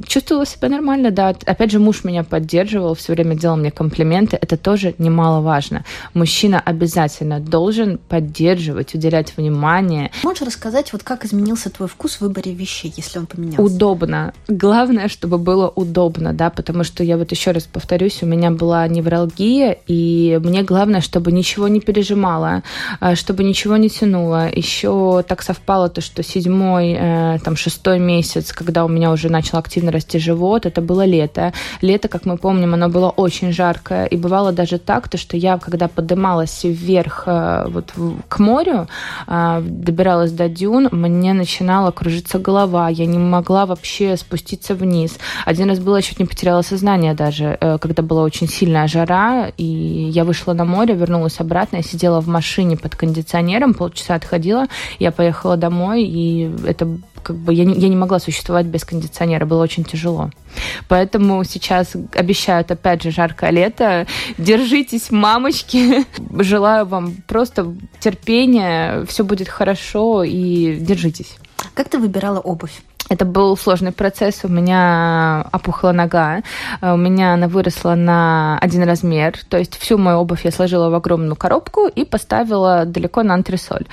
чувствовала 0.07 0.47
себя 0.47 0.69
нормально, 0.69 1.11
да. 1.11 1.29
Опять 1.47 1.71
же, 1.71 1.79
муж 1.79 2.05
меня 2.05 2.25
поддерживал, 2.25 2.95
все 2.95 3.13
время 3.13 3.37
делал 3.37 3.57
мне 3.57 3.71
комплименты. 3.71 4.39
Это 4.41 4.57
тоже 4.57 4.95
немаловажно. 4.99 5.85
Мужчина 6.15 6.61
обязательно 6.61 7.41
должен 7.41 7.99
поддерживать, 7.99 8.95
уделять 8.95 9.37
внимание. 9.37 10.11
Можешь 10.25 10.43
рассказать, 10.43 10.93
вот 10.93 11.03
как 11.03 11.25
изменился 11.25 11.71
твой 11.71 11.89
вкус 11.89 12.17
в 12.17 12.21
выборе 12.23 12.53
вещей, 12.53 12.93
если 12.97 13.21
он 13.21 13.27
поменялся? 13.27 13.63
Удобно. 13.63 14.33
Главное, 14.49 15.09
чтобы 15.09 15.39
было 15.39 15.69
удобно, 15.69 16.33
да, 16.33 16.51
потому 16.51 16.85
что 16.89 17.05
я 17.05 17.17
вот 17.17 17.31
еще 17.31 17.53
раз 17.53 17.65
повторюсь, 17.65 18.23
у 18.23 18.27
меня 18.27 18.51
была 18.51 18.89
невралгия, 18.89 19.77
и 19.87 20.41
мне 20.43 20.63
главное, 20.63 21.01
чтобы 21.01 21.31
ничего 21.33 21.69
не 21.69 21.81
пережимало, 21.81 22.63
а, 22.99 23.15
чтобы 23.15 23.45
ничего 23.45 23.77
не 23.77 23.91
тянуло. 23.91 24.49
Еще 24.51 25.23
так 25.29 25.43
совпало 25.43 25.89
то, 25.89 26.01
что 26.01 26.23
седьмой, 26.23 26.97
э, 26.99 27.39
там, 27.45 27.57
шестой 27.57 27.99
месяц, 27.99 28.53
когда 28.53 28.85
у 28.85 28.89
меня 28.89 29.13
уже 29.13 29.29
начал 29.29 29.59
активно 29.59 29.93
расти 29.93 30.19
живот, 30.19 30.67
это 30.67 30.81
было 30.81 31.05
лето. 31.05 31.53
Лето, 31.83 32.09
как 32.09 32.25
мы 32.25 32.39
помним, 32.39 32.75
оно 32.75 32.89
было 32.89 33.11
очень 33.11 33.53
жаркое, 33.53 34.07
и 34.07 34.17
бывало 34.17 34.53
даже 34.53 34.79
так, 34.79 35.09
то, 35.09 35.19
что 35.19 35.37
я, 35.37 35.59
когда 35.59 35.89
поднималась 35.89 36.65
вверх 36.65 37.25
э, 37.27 37.67
вот 37.69 37.93
к 38.29 38.39
морю, 38.39 38.89
э, 39.27 39.61
добиралась 39.63 40.33
до 40.33 40.49
дюн, 40.49 40.89
мне 40.91 41.35
начинала 41.35 41.91
кружиться 41.91 42.39
голова, 42.39 42.89
я 42.89 43.07
не 43.07 43.19
могла 43.19 43.67
вообще 43.67 44.17
спуститься 44.17 44.75
вниз. 44.75 45.19
Один 45.45 45.69
раз 45.69 45.79
было, 45.79 45.97
я 45.97 46.03
чуть 46.03 46.19
не 46.19 46.25
потеряла 46.25 46.63
сознание 46.63 46.78
даже, 47.15 47.59
когда 47.81 48.03
была 48.03 48.23
очень 48.23 48.49
сильная 48.49 48.89
жара, 48.89 49.51
и 49.57 49.65
я 49.65 50.25
вышла 50.25 50.53
на 50.53 50.65
море, 50.65 50.95
вернулась 50.95 51.41
обратно, 51.41 51.77
я 51.77 51.83
сидела 51.83 52.21
в 52.21 52.29
машине 52.29 52.77
под 52.77 52.97
кондиционером, 52.97 53.75
полчаса 53.75 54.15
отходила, 54.15 54.67
я 54.99 55.13
поехала 55.13 55.57
домой, 55.57 56.05
и 56.05 56.51
это 56.67 56.89
как 57.23 57.37
бы 57.37 57.53
я 57.53 57.65
не, 57.65 57.75
я 57.75 57.89
не 57.89 57.97
могла 57.97 58.19
существовать 58.19 58.67
без 58.67 58.85
кондиционера, 58.85 59.45
было 59.45 59.63
очень 59.63 59.85
тяжело. 59.85 60.31
Поэтому 60.89 61.45
сейчас 61.45 61.95
обещают, 62.15 62.71
опять 62.71 63.03
же, 63.03 63.11
жаркое 63.11 63.51
лето. 63.51 64.07
Держитесь, 64.39 65.11
мамочки. 65.11 66.07
Желаю 66.43 66.87
вам 66.87 67.17
просто 67.27 67.75
терпения, 68.01 69.05
все 69.05 69.25
будет 69.25 69.49
хорошо 69.49 70.23
и 70.25 70.77
держитесь. 70.77 71.37
Как 71.75 71.89
ты 71.89 71.99
выбирала 71.99 72.41
обувь? 72.41 72.81
Это 73.09 73.25
был 73.25 73.57
сложный 73.57 73.93
процесс. 73.93 74.41
У 74.45 74.49
меня 74.49 75.47
опухла 75.53 75.93
нога. 75.93 76.43
У 76.83 76.97
меня 76.97 77.35
она 77.35 77.49
выросла 77.49 77.95
на 77.95 78.59
один 78.61 78.83
размер. 78.83 79.35
То 79.49 79.59
есть 79.59 79.77
всю 79.79 79.99
мою 79.99 80.19
обувь 80.19 80.45
я 80.45 80.51
сложила 80.51 80.91
в 80.91 80.95
огромную 80.95 81.37
коробку 81.37 81.87
и 81.87 82.05
поставила 82.05 82.85
далеко 82.85 83.23
на 83.23 83.35
антресоль. 83.35 83.87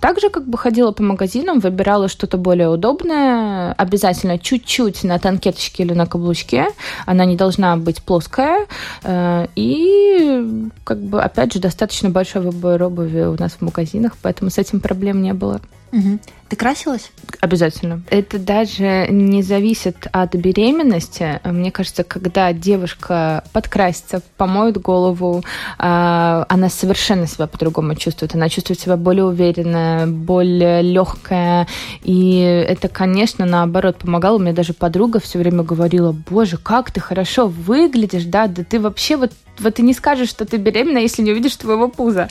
Также 0.00 0.30
как 0.30 0.46
бы 0.46 0.56
ходила 0.56 0.92
по 0.92 1.02
магазинам, 1.02 1.60
выбирала 1.60 2.08
что-то 2.08 2.38
более 2.38 2.68
удобное. 2.68 3.72
Обязательно 3.72 4.38
чуть-чуть 4.38 5.04
на 5.04 5.18
танкеточке 5.18 5.82
или 5.82 5.92
на 5.92 6.06
каблучке. 6.06 6.68
Она 7.06 7.24
не 7.24 7.36
должна 7.36 7.76
быть 7.76 8.02
плоская. 8.02 8.66
Э, 9.02 9.46
и 9.54 10.70
как 10.84 10.98
бы 10.98 11.22
опять 11.22 11.52
же 11.52 11.60
достаточно 11.60 12.10
большой 12.10 12.42
выбор 12.42 12.82
обуви 12.82 13.22
у 13.22 13.36
нас 13.38 13.52
в 13.52 13.62
магазинах, 13.62 14.12
поэтому 14.22 14.50
с 14.50 14.58
этим 14.58 14.80
проблем 14.80 15.22
не 15.22 15.32
было. 15.32 15.60
Угу. 15.94 16.18
Ты 16.48 16.56
красилась? 16.56 17.10
Обязательно. 17.40 18.02
Это 18.10 18.38
даже 18.38 19.06
не 19.08 19.42
зависит 19.42 20.08
от 20.12 20.34
беременности. 20.34 21.40
Мне 21.44 21.70
кажется, 21.70 22.02
когда 22.02 22.52
девушка 22.52 23.44
подкрасится, 23.52 24.20
помоет 24.36 24.80
голову, 24.80 25.44
а, 25.78 26.44
она 26.48 26.68
совершенно 26.68 27.26
себя 27.28 27.46
по-другому 27.46 27.94
чувствует. 27.94 28.34
Она 28.34 28.48
чувствует 28.48 28.80
себя 28.80 28.96
более 28.96 29.24
уверенная, 29.24 30.06
более 30.06 30.82
легкая. 30.82 31.68
И 32.02 32.38
это, 32.40 32.88
конечно, 32.88 33.46
наоборот 33.46 33.98
помогало. 33.98 34.38
Мне 34.38 34.52
даже 34.52 34.74
подруга 34.74 35.20
все 35.20 35.38
время 35.38 35.62
говорила, 35.62 36.12
боже, 36.28 36.56
как 36.56 36.90
ты 36.90 37.00
хорошо 37.00 37.46
выглядишь, 37.46 38.24
да, 38.24 38.48
да 38.48 38.64
ты 38.64 38.80
вообще 38.80 39.16
вот 39.16 39.32
вот 39.58 39.74
ты 39.74 39.82
не 39.82 39.94
скажешь, 39.94 40.28
что 40.28 40.44
ты 40.44 40.56
беременна, 40.56 40.98
если 40.98 41.22
не 41.22 41.32
увидишь 41.32 41.56
твоего 41.56 41.88
пуза. 41.88 42.28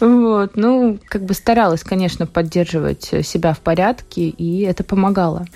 Вот. 0.00 0.52
Ну, 0.56 0.98
как 1.08 1.24
бы 1.24 1.34
старалась, 1.34 1.82
конечно, 1.82 2.26
поддерживать 2.26 3.04
себя 3.22 3.52
в 3.52 3.60
порядке, 3.60 4.22
и 4.28 4.62
это 4.62 4.84
помогало. 4.84 5.46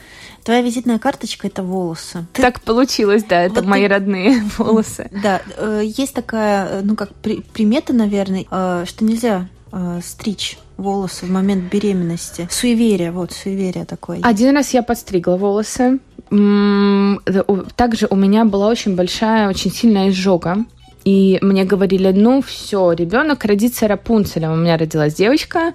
Твоя 0.45 0.63
визитная 0.63 1.01
карточка– 1.01 1.47
это 1.49 1.65
волосы. 1.65 2.27
Ты... 2.33 2.43
Так 2.43 2.61
получилось, 2.61 3.25
да, 3.25 3.43
это 3.43 3.57
вот 3.57 3.65
мои 3.65 3.83
ты... 3.83 3.89
родные 3.89 4.45
волосы. 4.59 5.11
Да, 5.11 5.43
э, 5.57 5.83
есть 5.85 6.15
такая, 6.15 6.83
ну, 6.83 6.95
как 6.95 7.13
примета, 7.15 7.93
наверное, 7.93 8.45
э, 8.49 8.85
что 8.87 9.05
нельзя 9.05 9.49
э, 9.73 10.01
стричь 10.05 10.59
волосы 10.77 11.27
в 11.27 11.31
момент 11.31 11.65
беременности. 11.73 12.49
Суеверие, 12.51 13.11
вот, 13.11 13.33
суеверие 13.33 13.87
такое. 13.87 14.21
Один 14.23 14.55
раз 14.55 14.73
я 14.73 14.83
подстригла 14.83 15.37
волосы. 15.37 15.99
Также 16.29 18.07
у 18.11 18.17
меня 18.17 18.45
была 18.45 18.69
очень 18.69 18.95
большая, 18.95 19.49
очень 19.49 19.73
сильная 19.73 20.11
изжога. 20.11 20.65
И 21.07 21.39
мне 21.41 21.65
говорили, 21.65 22.11
ну 22.11 22.43
все, 22.43 22.91
ребенок 22.91 23.45
родится 23.45 23.87
Рапунцелем. 23.87 24.53
У 24.53 24.57
меня 24.57 24.77
родилась 24.77 25.15
девочка. 25.15 25.73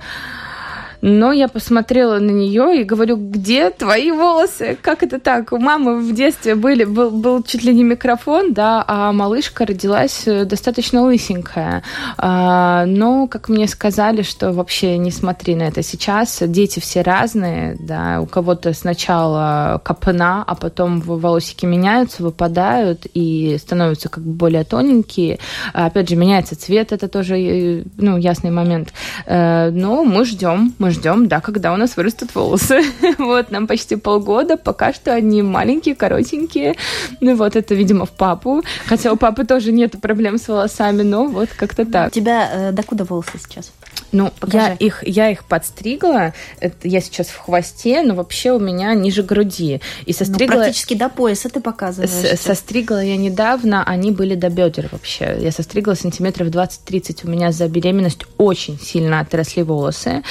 Но 1.01 1.31
я 1.31 1.48
посмотрела 1.48 2.20
на 2.20 2.29
нее 2.29 2.81
и 2.81 2.84
говорю, 2.84 3.17
где 3.17 3.70
твои 3.72 4.12
волосы? 4.12 4.77
Как 4.81 5.03
это 5.03 5.20
так? 5.20 5.51
У 5.51 5.58
мамы 5.58 6.00
в 6.00 6.13
детстве 6.13 6.55
были, 6.55 6.84
был, 6.84 7.10
был 7.10 7.43
чуть 7.43 7.63
ли 7.63 7.74
не 7.74 7.84
микрофон, 7.84 8.53
да, 8.53 8.84
а 8.88 9.12
малышка 9.12 9.65
родилась 9.65 10.24
э, 10.27 10.46
достаточно 10.46 11.01
лысенькая. 11.01 11.84
А, 12.17 12.86
но, 12.86 13.27
как 13.27 13.50
мне 13.50 13.67
сказали, 13.67 14.22
что 14.22 14.51
вообще 14.51 14.98
не 14.98 15.12
смотри 15.12 15.55
на 15.55 15.63
это 15.63 15.81
сейчас. 15.81 16.38
Дети 16.41 16.79
все 16.79 17.01
разные, 17.01 17.75
да, 17.79 18.22
у 18.22 18.27
кого-то 18.27 18.74
сначала 18.74 19.81
копна, 19.84 20.43
а 20.46 20.55
потом 20.55 21.01
волосики 21.01 21.65
меняются, 21.65 22.22
выпадают 22.22 23.08
и 23.13 23.58
становятся 23.60 24.10
как 24.10 24.24
бы 24.24 24.34
более 24.34 24.63
тоненькие. 24.63 25.39
Опять 25.74 26.10
же, 26.10 26.15
меняется 26.15 26.60
цвет, 26.60 26.91
это 26.91 27.08
тоже, 27.08 27.39
э, 27.39 27.84
ну, 27.98 28.17
ясный 28.17 28.51
момент. 28.51 28.93
Э, 29.25 29.72
но 29.72 30.03
мы 30.03 30.25
ждем, 30.25 30.74
мы 30.77 30.90
ждем, 30.91 31.27
да, 31.27 31.41
когда 31.41 31.74
у 31.74 31.77
нас 31.77 31.98
вырастут 31.98 32.33
волосы. 32.36 32.81
вот, 33.17 33.51
нам 33.51 33.67
почти 33.67 33.95
полгода, 33.95 34.57
пока 34.57 34.93
что 34.93 35.13
они 35.13 35.41
маленькие, 35.41 35.95
коротенькие. 35.95 36.75
Ну 37.19 37.36
вот, 37.36 37.55
это, 37.55 37.75
видимо, 37.75 38.05
в 38.05 38.12
папу. 38.12 38.63
Хотя 38.86 39.12
у 39.12 39.17
папы 39.17 39.45
тоже 39.45 39.71
нет 39.71 40.00
проблем 40.01 40.38
с 40.38 40.48
волосами, 40.48 41.03
но 41.03 41.25
вот 41.25 41.50
как-то 41.55 41.86
так. 41.86 42.07
У 42.07 42.12
тебя 42.12 42.50
э, 42.51 42.71
докуда 42.71 43.03
волосы 43.03 43.39
сейчас? 43.48 43.71
Ну, 44.12 44.31
я 44.48 44.74
их, 44.74 45.07
я 45.07 45.29
их 45.29 45.45
подстригла. 45.45 46.33
Это 46.60 46.88
я 46.88 47.00
сейчас 47.01 47.27
в 47.27 47.38
хвосте, 47.38 48.01
но 48.01 48.13
вообще 48.13 48.51
у 48.51 48.60
меня 48.60 48.93
ниже 48.93 49.24
груди. 49.24 49.81
И 50.05 50.13
состригла... 50.13 50.55
Ну, 50.55 50.62
практически 50.62 50.95
до 50.95 51.10
пояса 51.10 51.50
ты 51.50 51.62
показываешь. 51.62 52.10
С, 52.10 52.41
состригла 52.41 53.03
я 53.03 53.15
недавно, 53.15 53.83
они 53.83 54.12
были 54.12 54.36
до 54.36 54.50
бедер 54.50 54.89
вообще. 54.91 55.38
Я 55.39 55.51
состригла 55.51 55.93
сантиметров 55.93 56.50
20-30. 56.50 57.21
У 57.24 57.29
меня 57.29 57.51
за 57.51 57.67
беременность 57.69 58.25
очень 58.38 58.79
сильно 58.79 59.21
отросли 59.21 59.63
волосы. 59.63 60.24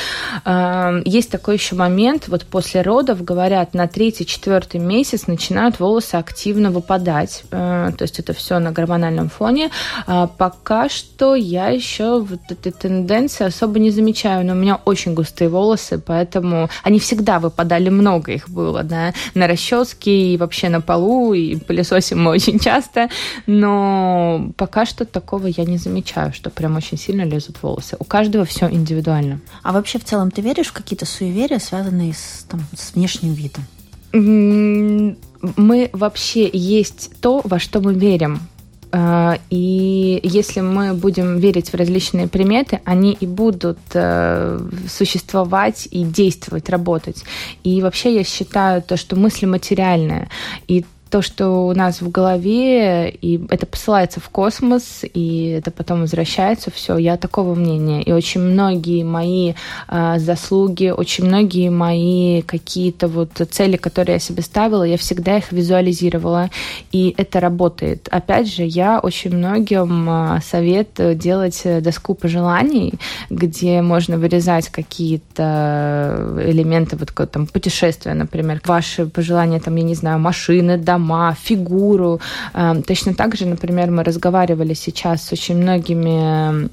Есть 1.04 1.30
такой 1.30 1.54
еще 1.54 1.74
момент, 1.74 2.28
вот 2.28 2.44
после 2.44 2.82
родов, 2.82 3.24
говорят, 3.24 3.74
на 3.74 3.86
третий-четвертый 3.86 4.80
месяц 4.80 5.26
начинают 5.26 5.80
волосы 5.80 6.16
активно 6.16 6.70
выпадать. 6.70 7.44
Э, 7.50 7.90
то 7.96 8.02
есть 8.02 8.18
это 8.18 8.32
все 8.32 8.58
на 8.58 8.72
гормональном 8.72 9.28
фоне. 9.28 9.70
А 10.06 10.26
пока 10.26 10.88
что 10.88 11.34
я 11.34 11.68
еще 11.68 12.20
вот 12.20 12.40
этой 12.48 12.72
тенденции 12.72 13.44
особо 13.50 13.78
не 13.78 13.90
замечаю, 13.90 14.44
но 14.46 14.52
у 14.52 14.56
меня 14.56 14.80
очень 14.84 15.14
густые 15.14 15.48
волосы, 15.48 15.98
поэтому 15.98 16.68
они 16.82 16.98
всегда 16.98 17.38
выпадали, 17.38 17.90
много 17.90 18.32
их 18.32 18.48
было, 18.48 18.82
да, 18.82 19.12
на 19.34 19.46
расческе 19.46 20.34
и 20.34 20.36
вообще 20.36 20.68
на 20.68 20.80
полу, 20.80 21.34
и 21.34 21.56
пылесосим 21.56 22.22
мы 22.22 22.30
очень 22.30 22.58
часто, 22.58 23.08
но 23.46 24.50
пока 24.56 24.86
что 24.86 25.04
такого 25.04 25.46
я 25.46 25.64
не 25.64 25.76
замечаю, 25.76 26.32
что 26.32 26.50
прям 26.50 26.76
очень 26.76 26.98
сильно 26.98 27.22
лезут 27.22 27.62
волосы. 27.62 27.96
У 27.98 28.04
каждого 28.04 28.44
все 28.44 28.68
индивидуально. 28.70 29.40
А 29.62 29.72
вообще 29.72 29.98
в 29.98 30.04
целом 30.04 30.30
ты 30.30 30.40
веришь 30.40 30.68
в 30.68 30.72
какие-то 30.72 31.06
суеверия, 31.06 31.58
связанные 31.58 32.14
с, 32.14 32.46
там, 32.48 32.60
с 32.76 32.94
внешним 32.94 33.34
видом? 33.34 33.64
Мы 34.12 35.90
вообще 35.92 36.50
есть 36.52 37.10
то, 37.20 37.40
во 37.44 37.58
что 37.58 37.80
мы 37.80 37.94
верим. 37.94 38.40
А, 38.92 39.38
и 39.50 40.20
если 40.22 40.60
мы 40.60 40.94
будем 40.94 41.38
верить 41.38 41.72
в 41.72 41.74
различные 41.74 42.26
приметы, 42.26 42.80
они 42.84 43.12
и 43.12 43.26
будут 43.26 43.78
э, 43.94 44.60
существовать 44.88 45.88
и 45.90 46.02
действовать, 46.02 46.68
работать. 46.68 47.24
И 47.62 47.82
вообще 47.82 48.14
я 48.14 48.24
считаю 48.24 48.82
то, 48.82 48.96
что 48.96 49.16
мысли 49.16 49.46
материальные. 49.46 50.28
И 50.66 50.84
то, 51.10 51.22
что 51.22 51.66
у 51.66 51.74
нас 51.74 52.00
в 52.00 52.10
голове, 52.10 53.10
и 53.10 53.44
это 53.50 53.66
посылается 53.66 54.20
в 54.20 54.28
космос, 54.30 55.02
и 55.02 55.56
это 55.58 55.70
потом 55.72 56.02
возвращается, 56.02 56.70
все, 56.70 56.96
я 56.96 57.16
такого 57.16 57.54
мнения. 57.54 58.02
И 58.02 58.12
очень 58.12 58.40
многие 58.40 59.02
мои 59.02 59.54
э, 59.88 60.14
заслуги, 60.18 60.92
очень 60.96 61.24
многие 61.24 61.68
мои 61.68 62.42
какие-то 62.42 63.08
вот 63.08 63.30
цели, 63.50 63.76
которые 63.76 64.14
я 64.14 64.18
себе 64.20 64.42
ставила, 64.42 64.84
я 64.84 64.96
всегда 64.96 65.36
их 65.38 65.50
визуализировала, 65.50 66.50
и 66.92 67.12
это 67.16 67.40
работает. 67.40 68.08
Опять 68.10 68.52
же, 68.52 68.62
я 68.62 69.00
очень 69.00 69.36
многим 69.36 70.08
э, 70.08 70.40
советую 70.42 71.16
делать 71.16 71.60
доску 71.82 72.14
пожеланий, 72.14 72.94
где 73.30 73.82
можно 73.82 74.16
вырезать 74.16 74.68
какие-то 74.68 76.36
элементы 76.46 76.96
вот 76.96 77.10
там 77.30 77.46
путешествия, 77.46 78.14
например, 78.14 78.60
ваши 78.64 79.06
пожелания, 79.06 79.58
там, 79.58 79.74
я 79.74 79.82
не 79.82 79.94
знаю, 79.94 80.20
машины, 80.20 80.78
дома, 80.78 80.99
дома, 81.00 81.34
фигуру. 81.42 82.20
Эм, 82.54 82.82
точно 82.82 83.14
так 83.14 83.36
же, 83.36 83.46
например, 83.46 83.90
мы 83.90 84.04
разговаривали 84.04 84.74
сейчас 84.74 85.22
с 85.26 85.32
очень 85.32 85.56
многими 85.56 86.68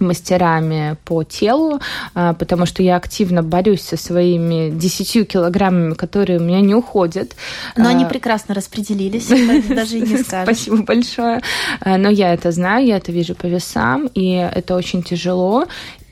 мастерами 0.00 0.96
по 1.04 1.24
телу, 1.24 1.78
э, 2.14 2.34
потому 2.38 2.66
что 2.66 2.82
я 2.82 2.96
активно 2.96 3.42
борюсь 3.42 3.82
со 3.82 3.96
своими 3.96 4.70
10 4.70 5.28
килограммами, 5.28 5.94
которые 5.94 6.38
у 6.38 6.42
меня 6.42 6.60
не 6.60 6.74
уходят. 6.74 7.36
Но 7.76 7.88
они 7.88 8.04
э, 8.04 8.08
прекрасно 8.08 8.54
распределились, 8.54 9.28
даже 9.68 9.98
и 9.98 10.00
не 10.00 10.16
скажешь. 10.22 10.44
Спасибо 10.44 10.82
большое. 10.82 11.40
Э, 11.84 11.98
но 11.98 12.08
я 12.08 12.32
это 12.32 12.50
знаю, 12.52 12.86
я 12.86 12.96
это 12.96 13.12
вижу 13.12 13.34
по 13.34 13.46
весам, 13.46 14.08
и 14.14 14.50
это 14.56 14.74
очень 14.74 15.02
тяжело, 15.02 15.66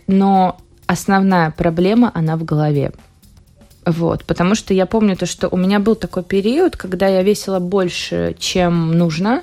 но 0.07 0.57
основная 0.87 1.51
проблема, 1.51 2.11
она 2.15 2.37
в 2.37 2.45
голове. 2.45 2.93
Вот, 3.89 4.25
потому 4.25 4.55
что 4.55 4.75
я 4.75 4.85
помню 4.85 5.17
то, 5.17 5.25
что 5.25 5.49
у 5.49 5.57
меня 5.57 5.81
был 5.81 5.95
такой 5.95 6.23
период, 6.23 6.77
когда 6.77 7.09
я 7.09 7.23
весила 7.23 7.59
больше, 7.59 8.37
чем 8.39 8.99
нужно, 8.99 9.43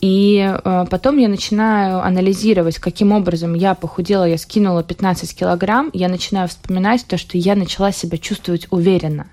и 0.00 0.50
э, 0.64 0.84
потом 0.90 1.18
я 1.18 1.28
начинаю 1.28 2.02
анализировать, 2.02 2.78
каким 2.78 3.12
образом 3.12 3.54
я 3.54 3.74
похудела, 3.74 4.24
я 4.24 4.36
скинула 4.38 4.82
15 4.82 5.32
килограмм, 5.32 5.90
я 5.92 6.08
начинаю 6.08 6.48
вспоминать 6.48 7.06
то, 7.06 7.16
что 7.18 7.36
я 7.36 7.54
начала 7.54 7.92
себя 7.92 8.18
чувствовать 8.18 8.66
уверенно. 8.70 9.26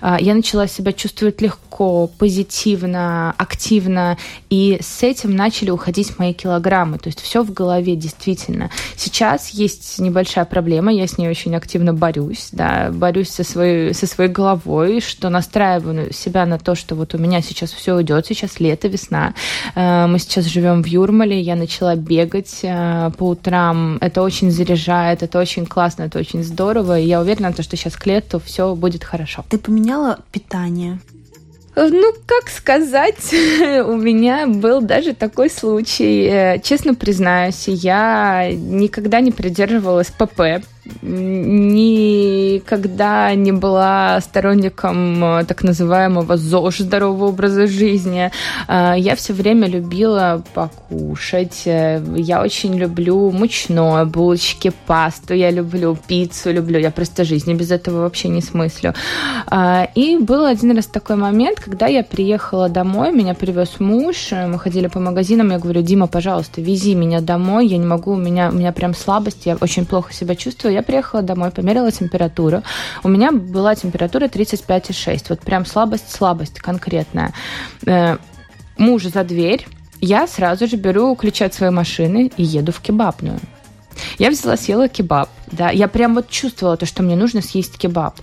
Э, 0.00 0.16
я 0.20 0.34
начала 0.34 0.68
себя 0.68 0.92
чувствовать 0.92 1.42
легко, 1.42 2.06
позитивно, 2.06 3.34
активно, 3.36 4.16
и 4.48 4.78
с 4.80 5.02
этим 5.02 5.36
начали 5.36 5.70
уходить 5.70 6.18
мои 6.18 6.32
килограммы. 6.32 6.98
То 6.98 7.08
есть 7.08 7.20
все 7.20 7.42
в 7.42 7.52
голове 7.52 7.96
действительно. 7.96 8.70
Сейчас 8.96 9.50
есть 9.50 9.98
небольшая 9.98 10.46
проблема, 10.46 10.92
я 10.92 11.06
с 11.06 11.18
ней 11.18 11.28
очень 11.28 11.54
активно 11.56 11.92
борюсь, 11.92 12.48
да, 12.52 12.90
борюсь 12.90 13.28
со 13.28 13.44
своей, 13.44 13.92
со 13.96 14.06
своей 14.06 14.30
головой, 14.30 15.00
что 15.00 15.28
настраиваю 15.28 16.12
себя 16.12 16.46
на 16.46 16.58
то, 16.58 16.74
что 16.74 16.94
вот 16.94 17.14
у 17.14 17.18
меня 17.18 17.40
сейчас 17.42 17.72
все 17.72 17.94
уйдет, 17.94 18.26
сейчас 18.26 18.60
лето, 18.60 18.88
весна, 18.88 19.34
э, 19.74 20.06
мы 20.06 20.18
сейчас 20.18 20.44
живем 20.44 20.82
в 20.82 20.86
Юрмале, 20.86 21.40
я 21.40 21.56
начала 21.56 21.96
бегать 21.96 22.60
э, 22.62 23.10
по 23.18 23.28
утрам. 23.28 23.98
Это 24.00 24.22
очень 24.22 24.50
заряжает, 24.50 25.22
это 25.22 25.38
очень 25.38 25.66
классно, 25.66 26.04
это 26.04 26.18
очень 26.18 26.44
здорово. 26.44 26.98
И 26.98 27.06
я 27.06 27.20
уверена, 27.20 27.52
что 27.52 27.76
сейчас 27.76 27.96
к 27.96 28.06
лету 28.06 28.40
все 28.44 28.74
будет 28.74 29.04
хорошо. 29.04 29.44
Ты 29.48 29.58
поменяла 29.58 30.18
питание? 30.32 30.98
Ну, 31.76 32.12
как 32.24 32.48
сказать, 32.48 33.32
у 33.32 33.96
меня 33.96 34.46
был 34.46 34.80
даже 34.80 35.12
такой 35.12 35.50
случай. 35.50 36.24
Э, 36.24 36.58
честно 36.58 36.94
признаюсь, 36.94 37.68
я 37.68 38.50
никогда 38.50 39.20
не 39.20 39.30
придерживалась 39.30 40.10
ПП, 40.10 40.64
никогда 41.02 43.34
не 43.34 43.52
была 43.52 44.20
сторонником 44.20 45.24
э, 45.24 45.44
так 45.44 45.62
называемого 45.62 46.36
ЗОЖ, 46.36 46.80
здорового 46.80 47.28
образа 47.28 47.66
жизни. 47.66 48.30
Э, 48.68 48.94
я 48.96 49.16
все 49.16 49.32
время 49.32 49.68
любила 49.68 50.42
покушать. 50.54 51.62
Э, 51.66 52.02
я 52.16 52.42
очень 52.42 52.76
люблю 52.76 53.30
мучное, 53.30 54.04
булочки, 54.04 54.72
пасту. 54.86 55.34
Я 55.34 55.50
люблю 55.50 55.96
пиццу, 56.06 56.52
люблю. 56.52 56.78
Я 56.78 56.90
просто 56.90 57.24
жизни 57.24 57.54
без 57.54 57.70
этого 57.70 58.02
вообще 58.02 58.28
не 58.28 58.40
смыслю. 58.40 58.94
И 59.94 60.18
был 60.20 60.44
один 60.44 60.76
раз 60.76 60.86
такой 60.86 61.16
момент, 61.16 61.60
когда 61.60 61.86
я 61.86 62.02
приехала 62.02 62.68
домой, 62.68 63.12
меня 63.12 63.34
привез 63.34 63.80
муж, 63.80 64.32
мы 64.32 64.58
ходили 64.58 64.88
по 64.88 65.00
магазинам, 65.00 65.50
я 65.50 65.58
говорю, 65.58 65.82
Дима, 65.82 66.06
пожалуйста, 66.06 66.60
вези 66.60 66.94
меня 66.94 67.20
домой, 67.20 67.66
я 67.66 67.78
не 67.78 67.86
могу, 67.86 68.12
у 68.12 68.16
меня, 68.16 68.50
у 68.50 68.54
меня 68.54 68.72
прям 68.72 68.94
слабость, 68.94 69.46
я 69.46 69.56
очень 69.60 69.86
плохо 69.86 70.12
себя 70.12 70.34
чувствую, 70.34 70.75
я 70.76 70.82
приехала 70.82 71.22
домой, 71.22 71.50
померила 71.50 71.90
температуру. 71.90 72.62
У 73.02 73.08
меня 73.08 73.32
была 73.32 73.74
температура 73.74 74.26
35,6. 74.26 75.26
Вот 75.30 75.40
прям 75.40 75.64
слабость-слабость 75.64 76.58
конкретная. 76.60 77.32
Э, 77.86 78.18
муж 78.76 79.04
за 79.04 79.24
дверь. 79.24 79.66
Я 80.00 80.26
сразу 80.26 80.66
же 80.66 80.76
беру 80.76 81.14
ключи 81.16 81.44
от 81.44 81.54
своей 81.54 81.72
машины 81.72 82.30
и 82.36 82.42
еду 82.42 82.72
в 82.72 82.80
кебабную. 82.80 83.40
Я 84.18 84.30
взяла, 84.30 84.56
съела 84.56 84.88
кебаб. 84.88 85.30
Да, 85.50 85.70
я 85.70 85.88
прям 85.88 86.14
вот 86.14 86.28
чувствовала 86.28 86.76
то, 86.76 86.84
что 86.84 87.02
мне 87.02 87.16
нужно 87.16 87.40
съесть 87.40 87.78
кебаб. 87.78 88.14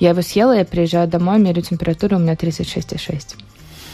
Я 0.00 0.10
его 0.10 0.22
съела, 0.22 0.56
я 0.56 0.64
приезжаю 0.64 1.06
домой, 1.06 1.38
мерю 1.38 1.62
температуру, 1.62 2.16
у 2.16 2.18
меня 2.18 2.34
36,6. 2.34 3.36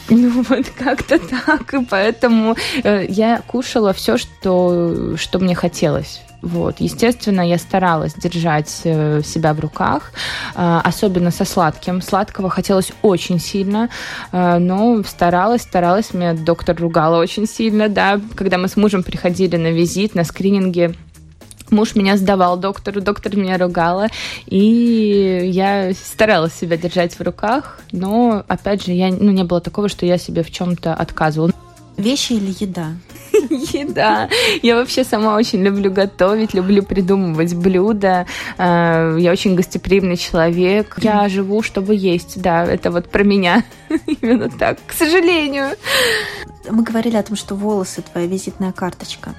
Ну 0.09 0.43
вот 0.49 0.67
как-то 0.79 1.19
так, 1.19 1.75
и 1.75 1.85
поэтому 1.85 2.57
э, 2.83 3.05
я 3.09 3.43
кушала 3.47 3.93
все, 3.93 4.17
что, 4.17 5.17
что 5.17 5.39
мне 5.39 5.55
хотелось. 5.55 6.23
Вот. 6.43 6.77
Естественно, 6.81 7.47
я 7.47 7.59
старалась 7.59 8.15
держать 8.15 8.81
э, 8.85 9.23
себя 9.23 9.53
в 9.53 9.61
руках, 9.61 10.13
э, 10.55 10.81
особенно 10.85 11.31
со 11.31 11.45
сладким. 11.45 12.01
Сладкого 12.01 12.49
хотелось 12.49 12.93
очень 13.03 13.39
сильно, 13.39 13.91
э, 14.33 14.59
но 14.59 15.03
старалась, 15.03 15.63
старалась. 15.63 16.15
Меня 16.15 16.35
доктор 16.35 16.77
ругала 16.77 17.21
очень 17.21 17.47
сильно, 17.47 17.89
да. 17.89 18.21
Когда 18.35 18.57
мы 18.59 18.69
с 18.69 18.77
мужем 18.77 19.03
приходили 19.03 19.57
на 19.57 19.71
визит, 19.71 20.15
на 20.15 20.25
скрининги, 20.25 20.95
Муж 21.71 21.95
меня 21.95 22.17
сдавал 22.17 22.57
доктору, 22.57 23.01
доктор 23.01 23.37
меня 23.37 23.57
ругала, 23.57 24.09
и 24.47 25.41
я 25.53 25.93
старалась 25.93 26.53
себя 26.53 26.77
держать 26.77 27.15
в 27.15 27.23
руках, 27.23 27.79
но, 27.93 28.45
опять 28.49 28.85
же, 28.85 28.91
я, 28.93 29.09
ну, 29.09 29.31
не 29.31 29.45
было 29.45 29.61
такого, 29.61 29.89
что 29.89 30.05
я 30.05 30.19
себе 30.19 30.43
в 30.43 30.51
чем-то 30.51 30.93
отказывала. 30.93 31.53
Вещи 32.01 32.33
или 32.33 32.55
еда? 32.59 32.93
Еда. 33.33 34.29
Я 34.63 34.77
вообще 34.77 35.05
сама 35.05 35.37
очень 35.37 35.63
люблю 35.63 35.93
готовить, 35.93 36.55
люблю 36.55 36.83
придумывать 36.83 37.55
блюда. 37.55 38.27
Э, 38.59 39.17
я 39.19 39.33
очень 39.33 39.55
гостеприимный 39.55 40.17
человек. 40.17 40.97
Я 41.03 41.29
живу, 41.29 41.63
чтобы 41.63 41.95
есть. 41.95 42.41
Да, 42.41 42.65
это 42.65 42.91
вот 42.91 43.11
про 43.11 43.23
меня. 43.23 43.65
Именно 44.07 44.49
так, 44.51 44.79
к 44.87 44.93
сожалению. 44.93 45.77
Мы 46.69 46.83
говорили 46.83 47.17
о 47.17 47.23
том, 47.23 47.37
что 47.37 47.55
волосы 47.55 48.03
твоя 48.03 48.27
визитная 48.27 48.73
карточка. 48.73 49.35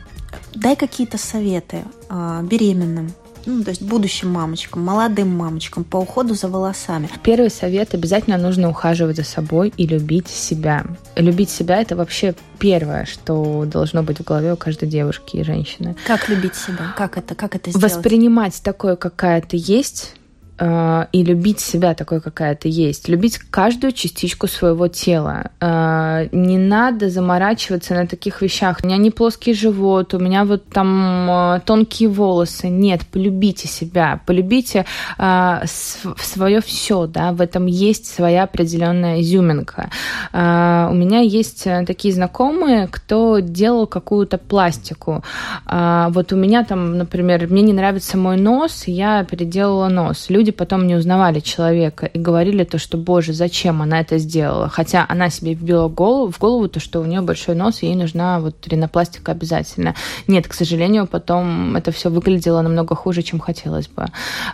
Дай 0.54 0.76
какие-то 0.76 1.18
советы 1.18 1.84
э, 2.10 2.40
беременным, 2.44 3.12
ну, 3.46 3.64
то 3.64 3.70
есть 3.70 3.82
будущим 3.82 4.30
мамочкам, 4.30 4.84
молодым 4.84 5.30
мамочкам 5.30 5.84
по 5.84 5.98
уходу 5.98 6.34
за 6.36 6.48
волосами. 6.48 7.10
Первый 7.24 7.50
совет– 7.50 7.94
обязательно 7.94 8.38
нужно 8.38 8.70
ухаживать 8.70 9.18
за 9.18 9.24
собой 9.24 9.74
и 9.78 9.88
любить 9.88 10.28
себя. 10.28 10.86
Любить 11.16 11.50
себя– 11.50 11.82
это 11.82 11.96
вообще 11.96 12.36
первое, 12.60 13.06
что 13.06 13.66
должно 13.66 14.04
быть 14.04 14.20
в 14.20 14.24
голове 14.24 14.54
у 14.54 14.58
каждой 14.58 14.88
девушки 14.88 15.38
и 15.38 15.44
женщины. 15.44 15.96
Как 16.06 16.30
любить 16.30 16.56
себя? 16.56 16.94
Как 16.98 17.18
это, 17.18 17.36
как 17.36 17.56
это 17.56 17.72
сделать? 17.72 17.94
Воспринимать 17.94 18.62
такое, 18.64 18.96
какая 18.96 19.42
ты 19.42 19.58
есть, 19.60 20.16
Э, 20.64 21.08
и 21.12 21.24
любить 21.24 21.60
себя 21.60 21.96
такой, 21.96 22.22
какая 22.22 22.56
ты 22.56 22.70
есть, 22.70 23.10
любить 23.10 23.40
каждую 23.40 23.94
частичку 23.94 24.46
своего 24.46 24.88
тела. 24.88 25.50
Э, 25.60 26.28
не 26.32 26.60
надо 26.60 27.10
заморачиваться 27.10 27.96
на 27.96 28.06
таких 28.06 28.44
вещах. 28.44 28.80
У 28.84 28.88
меня 28.88 28.98
не 28.98 29.10
плоский 29.10 29.56
живот, 29.56 30.14
у 30.14 30.20
меня 30.20 30.46
вот 30.46 30.70
там 30.70 31.30
э, 31.30 31.62
тонкие 31.66 32.10
волосы. 32.10 32.70
Нет, 32.70 33.08
полюбите 33.08 33.68
себя, 33.68 34.22
полюбите 34.28 34.86
свое 35.18 36.62
все, 36.62 37.08
да, 37.08 37.32
в 37.32 37.42
этом 37.42 37.66
есть 37.66 38.06
своя 38.06 38.44
определенная 38.44 39.22
изюминка. 39.22 39.90
У 40.34 40.38
меня 40.38 41.20
есть 41.20 41.64
такие 41.88 42.14
знакомые, 42.14 42.88
кто 42.88 43.40
делал 43.40 43.88
какую-то 43.88 44.38
пластику. 44.38 45.24
Вот 45.66 46.34
у 46.34 46.36
меня 46.36 46.64
там, 46.64 46.98
например, 46.98 47.48
мне 47.48 47.62
не 47.62 47.74
нравится 47.74 48.18
мой 48.18 48.38
нос, 48.38 48.84
я 48.88 49.24
переделала 49.24 49.88
нос. 49.88 50.26
Люди 50.30 50.51
люди 50.52 50.58
потом 50.58 50.88
не 50.88 50.96
узнавали 50.96 51.40
человека 51.40 52.06
и 52.06 52.20
говорили 52.20 52.64
то, 52.64 52.78
что, 52.78 52.98
боже, 52.98 53.34
зачем 53.34 53.82
она 53.82 54.02
это 54.02 54.20
сделала? 54.20 54.70
Хотя 54.70 55.06
она 55.10 55.30
себе 55.30 55.54
вбила 55.54 55.88
голову, 55.88 56.32
в 56.32 56.40
голову 56.40 56.68
то, 56.68 56.80
что 56.80 57.02
у 57.02 57.06
нее 57.06 57.22
большой 57.22 57.56
нос, 57.56 57.84
и 57.84 57.88
ей 57.88 57.96
нужна 57.96 58.40
вот 58.40 58.68
ринопластика 58.68 59.32
обязательно. 59.32 59.94
Нет, 60.28 60.48
к 60.48 60.54
сожалению, 60.54 61.08
потом 61.08 61.76
это 61.76 61.92
все 61.92 62.10
выглядело 62.10 62.62
намного 62.62 62.96
хуже, 62.96 63.22
чем 63.22 63.40
хотелось 63.40 63.88
бы. 63.88 64.06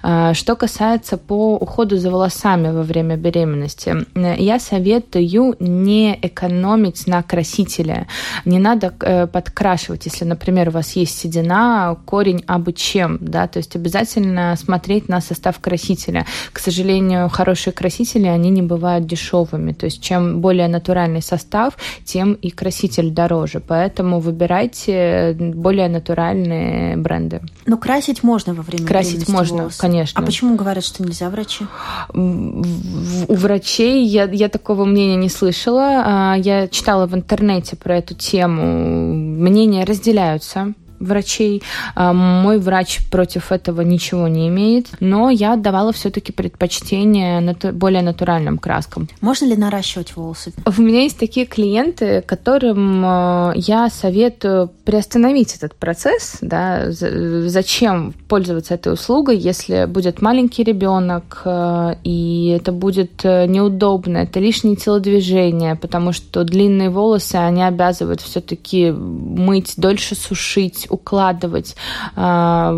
А, 0.03 0.33
что 0.33 0.55
касается 0.55 1.17
по 1.17 1.55
уходу 1.55 1.97
за 1.97 2.09
волосами 2.11 2.71
во 2.71 2.83
время 2.83 3.15
беременности, 3.15 3.95
я 4.15 4.59
советую 4.59 5.55
не 5.59 6.17
экономить 6.21 7.07
на 7.07 7.23
красителе. 7.23 8.07
Не 8.45 8.59
надо 8.59 8.93
э, 9.01 9.27
подкрашивать, 9.27 10.05
если, 10.05 10.25
например, 10.25 10.69
у 10.69 10.71
вас 10.71 10.97
есть 10.97 11.17
седина, 11.17 11.97
корень 12.05 12.43
абы 12.47 12.73
чем, 12.73 13.17
да, 13.21 13.47
то 13.47 13.59
есть 13.59 13.75
обязательно 13.75 14.55
смотреть 14.57 15.09
на 15.09 15.21
состав 15.21 15.59
красителя 15.59 15.86
красителя. 15.87 16.25
К 16.53 16.59
сожалению, 16.59 17.29
хорошие 17.29 17.73
красители, 17.73 18.27
они 18.27 18.49
не 18.49 18.61
бывают 18.61 19.05
дешевыми. 19.05 19.73
То 19.73 19.85
есть 19.85 20.01
чем 20.01 20.41
более 20.41 20.67
натуральный 20.67 21.21
состав, 21.21 21.77
тем 22.05 22.33
и 22.33 22.49
краситель 22.49 23.11
дороже. 23.11 23.59
Поэтому 23.59 24.19
выбирайте 24.19 25.35
более 25.39 25.89
натуральные 25.89 26.97
бренды. 26.97 27.41
Но 27.65 27.77
красить 27.77 28.23
можно 28.23 28.53
во 28.53 28.63
время 28.63 28.87
Красить 28.87 29.29
можно, 29.29 29.57
волосы. 29.57 29.79
конечно. 29.79 30.21
А 30.21 30.25
почему 30.25 30.55
говорят, 30.55 30.83
что 30.83 31.03
нельзя 31.03 31.29
врачи? 31.29 31.65
У 32.13 33.33
врачей 33.35 34.05
я, 34.05 34.25
я 34.25 34.49
такого 34.49 34.85
мнения 34.85 35.15
не 35.15 35.29
слышала. 35.29 36.03
А, 36.05 36.35
я 36.37 36.67
читала 36.67 37.05
в 37.05 37.13
интернете 37.13 37.75
про 37.75 37.97
эту 37.97 38.13
тему. 38.15 39.13
Мнения 39.13 39.85
разделяются 39.85 40.73
врачей. 40.99 41.63
А, 41.95 42.13
мой 42.13 42.59
врач 42.59 42.99
против 43.09 43.51
этого 43.51 43.81
ничего 43.81 44.27
не 44.27 44.47
имеет, 44.47 44.87
но 44.99 45.29
я 45.29 45.53
отдавала 45.53 45.93
все-таки 45.93 46.31
предпочтение 46.31 47.39
нату- 47.39 47.71
более 47.71 48.01
натуральным 48.01 48.57
краскам. 48.57 49.07
Можно 49.21 49.45
ли 49.45 49.55
наращивать 49.55 50.15
волосы? 50.15 50.53
У 50.65 50.81
меня 50.81 51.01
есть 51.01 51.17
такие 51.17 51.45
клиенты, 51.45 52.21
которым 52.21 53.03
а, 53.05 53.53
я 53.55 53.89
советую 53.89 54.71
приостановить 54.85 55.55
этот 55.55 55.75
процесс. 55.75 56.37
Да, 56.41 56.85
зачем 56.91 58.13
пользоваться 58.27 58.73
этой 58.73 58.93
услугой, 58.93 59.37
если 59.37 59.85
будет 59.85 60.21
маленький 60.21 60.63
ребенок, 60.63 61.41
а, 61.45 61.97
и 62.03 62.55
это 62.55 62.71
будет 62.71 63.23
э, 63.23 63.45
неудобно, 63.47 64.17
это 64.17 64.39
лишние 64.39 64.75
телодвижения, 64.75 65.75
потому 65.75 66.11
что 66.13 66.43
длинные 66.43 66.89
волосы, 66.89 67.35
они 67.35 67.63
обязывают 67.63 68.21
все-таки 68.21 68.91
мыть, 68.91 69.73
дольше 69.77 70.15
сушить, 70.15 70.86
укладывать, 70.89 71.75
а, 72.15 72.73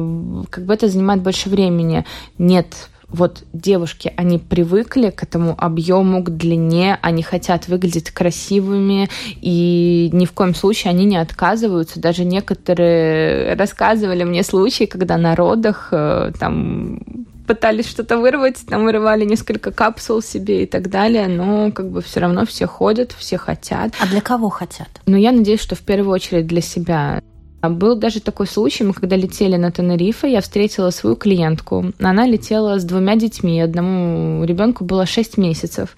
как 0.50 0.66
бы 0.66 0.74
это 0.74 0.88
занимает 0.88 1.22
больше 1.22 1.50
времени. 1.50 2.06
Нет, 2.38 2.90
вот 3.10 3.44
девушки, 3.54 4.14
они 4.18 4.38
привыкли 4.38 5.10
к 5.10 5.24
этому 5.24 5.56
объему, 5.58 6.24
к 6.24 6.30
длине, 6.30 7.00
они 7.02 7.24
хотят 7.24 7.68
выглядеть 7.68 8.12
красивыми, 8.12 9.10
и 9.42 10.10
ни 10.14 10.26
в 10.26 10.32
коем 10.32 10.54
случае 10.54 10.92
они 10.92 11.06
не 11.06 11.18
отказываются. 11.18 12.00
Даже 12.00 12.24
некоторые 12.24 13.56
рассказывали 13.56 14.24
мне 14.24 14.44
случаи, 14.44 14.84
когда 14.84 15.18
на 15.18 15.36
родах 15.36 15.90
э, 15.92 16.32
там 16.40 17.00
пытались 17.48 17.90
что-то 17.90 18.20
вырвать, 18.20 18.64
там 18.68 18.84
вырывали 18.84 19.26
несколько 19.26 19.72
капсул 19.72 20.22
себе 20.22 20.64
и 20.64 20.66
так 20.68 20.92
далее, 20.92 21.28
но 21.28 21.72
как 21.72 21.90
бы 21.90 22.04
все 22.04 22.20
равно 22.20 22.46
все 22.46 22.68
ходят, 22.68 23.12
все 23.12 23.40
хотят. 23.40 23.94
А 24.00 24.06
для 24.06 24.22
кого 24.22 24.50
хотят? 24.50 24.90
Ну, 25.08 25.18
я 25.18 25.32
надеюсь, 25.32 25.60
что 25.60 25.74
в 25.76 25.80
первую 25.80 26.14
очередь 26.14 26.46
для 26.46 26.62
себя. 26.62 27.24
Был 27.62 27.96
даже 27.96 28.22
такой 28.22 28.48
случай, 28.48 28.84
мы 28.84 28.94
когда 28.94 29.16
летели 29.16 29.58
на 29.58 29.72
Тенерифе, 29.72 30.32
я 30.32 30.42
встретила 30.42 30.92
свою 30.92 31.16
клиентку. 31.16 31.92
Она 32.00 32.26
летела 32.26 32.80
с 32.80 32.84
двумя 32.84 33.16
детьми, 33.16 33.60
одному 33.60 34.44
ребенку 34.46 34.86
было 34.86 35.06
6 35.06 35.38
месяцев. 35.38 35.96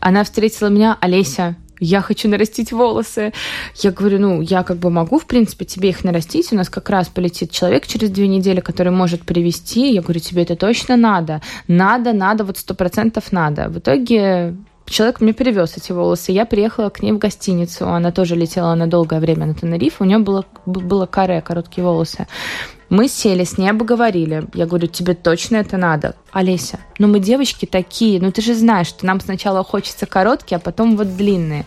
Она 0.00 0.22
встретила 0.22 0.68
меня, 0.68 0.96
Олеся, 1.00 1.56
я 1.80 2.02
хочу 2.02 2.28
нарастить 2.28 2.72
волосы. 2.72 3.32
Я 3.76 3.90
говорю, 3.90 4.18
ну, 4.18 4.40
я 4.42 4.62
как 4.62 4.76
бы 4.76 4.90
могу, 4.90 5.18
в 5.18 5.26
принципе, 5.26 5.64
тебе 5.64 5.88
их 5.88 6.04
нарастить. 6.04 6.52
У 6.52 6.56
нас 6.56 6.68
как 6.68 6.90
раз 6.90 7.08
полетит 7.08 7.50
человек 7.50 7.86
через 7.86 8.10
две 8.10 8.28
недели, 8.28 8.60
который 8.60 8.92
может 8.92 9.22
привести. 9.22 9.94
Я 9.94 10.02
говорю, 10.02 10.20
тебе 10.20 10.42
это 10.42 10.56
точно 10.56 10.96
надо. 10.96 11.40
Надо, 11.68 12.12
надо, 12.12 12.44
вот 12.44 12.58
сто 12.58 12.74
процентов 12.74 13.32
надо. 13.32 13.70
В 13.70 13.78
итоге 13.78 14.56
Человек 14.90 15.20
мне 15.20 15.32
перевез 15.32 15.76
эти 15.76 15.92
волосы. 15.92 16.32
Я 16.32 16.44
приехала 16.44 16.90
к 16.90 17.00
ней 17.00 17.12
в 17.12 17.18
гостиницу. 17.18 17.88
Она 17.88 18.10
тоже 18.10 18.34
летела 18.34 18.74
на 18.74 18.88
долгое 18.88 19.20
время 19.20 19.46
на 19.46 19.54
Тенериф. 19.54 20.00
У 20.00 20.04
нее 20.04 20.18
было, 20.18 20.44
было 20.66 21.06
каре, 21.06 21.40
короткие 21.40 21.84
волосы. 21.84 22.26
Мы 22.88 23.06
сели, 23.06 23.44
с 23.44 23.56
ней 23.56 23.70
обговорили. 23.70 24.48
Я 24.52 24.66
говорю, 24.66 24.88
тебе 24.88 25.14
точно 25.14 25.58
это 25.58 25.76
надо? 25.76 26.16
Олеся, 26.32 26.80
ну 26.98 27.06
мы 27.06 27.20
девочки 27.20 27.66
такие, 27.66 28.20
ну 28.20 28.32
ты 28.32 28.42
же 28.42 28.52
знаешь, 28.52 28.88
что 28.88 29.06
нам 29.06 29.20
сначала 29.20 29.62
хочется 29.62 30.06
короткие, 30.06 30.56
а 30.56 30.60
потом 30.60 30.96
вот 30.96 31.16
длинные. 31.16 31.66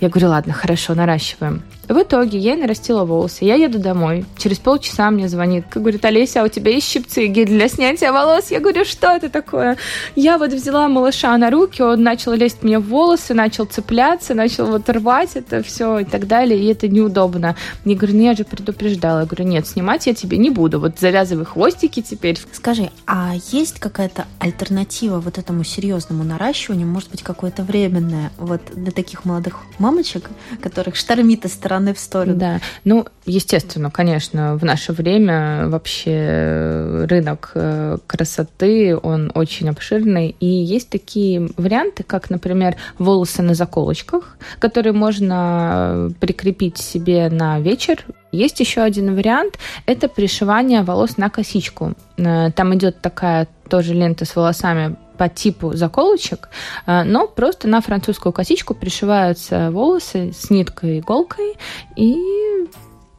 Я 0.00 0.08
говорю, 0.08 0.28
ладно, 0.28 0.52
хорошо, 0.52 0.94
наращиваем. 0.94 1.62
В 1.88 2.02
итоге 2.02 2.38
я 2.38 2.54
нарастила 2.54 3.04
волосы. 3.04 3.44
Я 3.46 3.54
еду 3.54 3.78
домой. 3.78 4.26
Через 4.36 4.58
полчаса 4.58 5.10
мне 5.10 5.26
звонит. 5.26 5.64
Говорит, 5.74 6.04
Олеся, 6.04 6.42
а 6.42 6.44
у 6.44 6.48
тебя 6.48 6.70
есть 6.70 6.86
щипцы 6.86 7.26
гель 7.28 7.46
для 7.46 7.66
снятия 7.68 8.12
волос? 8.12 8.50
Я 8.50 8.60
говорю, 8.60 8.84
что 8.84 9.08
это 9.08 9.30
такое? 9.30 9.78
Я 10.14 10.36
вот 10.36 10.52
взяла 10.52 10.86
малыша 10.88 11.36
на 11.38 11.50
руки, 11.50 11.80
он 11.80 12.02
начал 12.02 12.32
лезть 12.32 12.62
мне 12.62 12.78
в 12.78 12.86
волосы, 12.88 13.32
начал 13.32 13.64
цепляться, 13.64 14.34
начал 14.34 14.66
вот 14.66 14.88
рвать 14.90 15.30
это 15.34 15.62
все 15.62 16.00
и 16.00 16.04
так 16.04 16.26
далее. 16.26 16.60
И 16.60 16.66
это 16.66 16.88
неудобно. 16.88 17.56
Я 17.86 17.96
говорю, 17.96 18.18
ну 18.18 18.22
я 18.22 18.34
же 18.34 18.44
предупреждала. 18.44 19.20
Я 19.20 19.26
говорю, 19.26 19.46
нет, 19.46 19.66
снимать 19.66 20.06
я 20.06 20.12
тебе 20.12 20.36
не 20.36 20.50
буду. 20.50 20.78
Вот 20.78 20.98
завязывай 20.98 21.46
хвостики 21.46 22.02
теперь. 22.02 22.38
Скажи, 22.52 22.90
а 23.06 23.32
есть 23.50 23.80
какая-то 23.80 24.26
альтернатива 24.40 25.20
вот 25.20 25.38
этому 25.38 25.64
серьезному 25.64 26.22
наращиванию? 26.22 26.86
Может 26.86 27.10
быть, 27.10 27.22
какое-то 27.22 27.62
временное 27.62 28.30
вот 28.36 28.60
для 28.74 28.92
таких 28.92 29.24
молодых 29.24 29.56
мамочек, 29.88 30.30
которых 30.62 30.96
штормит 30.96 31.44
из 31.44 31.52
стороны 31.52 31.94
в 31.94 31.98
сторону. 31.98 32.36
Да, 32.36 32.60
ну, 32.84 33.06
естественно, 33.24 33.90
конечно, 33.90 34.56
в 34.56 34.64
наше 34.64 34.92
время 34.92 35.68
вообще 35.68 37.06
рынок 37.08 37.52
э, 37.54 37.96
красоты, 38.06 38.96
он 38.96 39.32
очень 39.34 39.68
обширный, 39.70 40.36
и 40.40 40.46
есть 40.46 40.90
такие 40.90 41.48
варианты, 41.56 42.02
как, 42.02 42.28
например, 42.30 42.76
волосы 42.98 43.42
на 43.42 43.54
заколочках, 43.54 44.36
которые 44.58 44.92
можно 44.92 46.10
прикрепить 46.20 46.78
себе 46.78 47.30
на 47.30 47.60
вечер, 47.60 48.04
есть 48.30 48.60
еще 48.60 48.82
один 48.82 49.14
вариант, 49.14 49.58
это 49.86 50.08
пришивание 50.08 50.82
волос 50.82 51.16
на 51.16 51.30
косичку. 51.30 51.94
Э, 52.18 52.50
там 52.50 52.74
идет 52.74 53.00
такая 53.00 53.48
тоже 53.68 53.94
лента 53.94 54.24
с 54.24 54.36
волосами 54.36 54.96
по 55.18 55.28
типу 55.28 55.74
заколочек, 55.74 56.48
э, 56.86 57.02
но 57.02 57.26
просто 57.26 57.68
на 57.68 57.80
французскую 57.80 58.32
косичку 58.32 58.74
пришиваются 58.74 59.70
волосы 59.70 60.32
с 60.32 60.48
ниткой 60.50 60.96
и 60.96 61.00
иголкой 61.00 61.54
и 61.96 62.16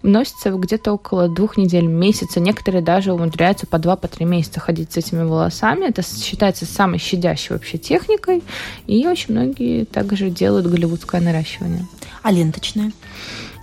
носится 0.02 0.52
где-то 0.52 0.94
около 0.94 1.28
двух 1.28 1.58
недель, 1.58 1.86
месяца. 1.86 2.40
Некоторые 2.40 2.82
даже 2.82 3.14
умудряются 3.14 3.68
по 3.68 3.78
два, 3.78 3.96
по 3.96 4.08
три 4.08 4.26
месяца 4.26 4.60
ходить 4.60 4.94
с 4.94 4.98
этими 4.98 5.24
волосами. 5.24 5.86
Это 5.88 6.02
считается 6.02 6.66
самой 6.66 7.00
щадящей 7.00 7.56
вообще 7.56 7.78
техникой. 7.78 8.44
И 8.88 9.06
очень 9.08 9.34
многие 9.34 9.86
также 9.86 10.30
делают 10.30 10.68
голливудское 10.68 11.22
наращивание. 11.22 11.86
А 12.24 12.32
ленточное? 12.32 12.92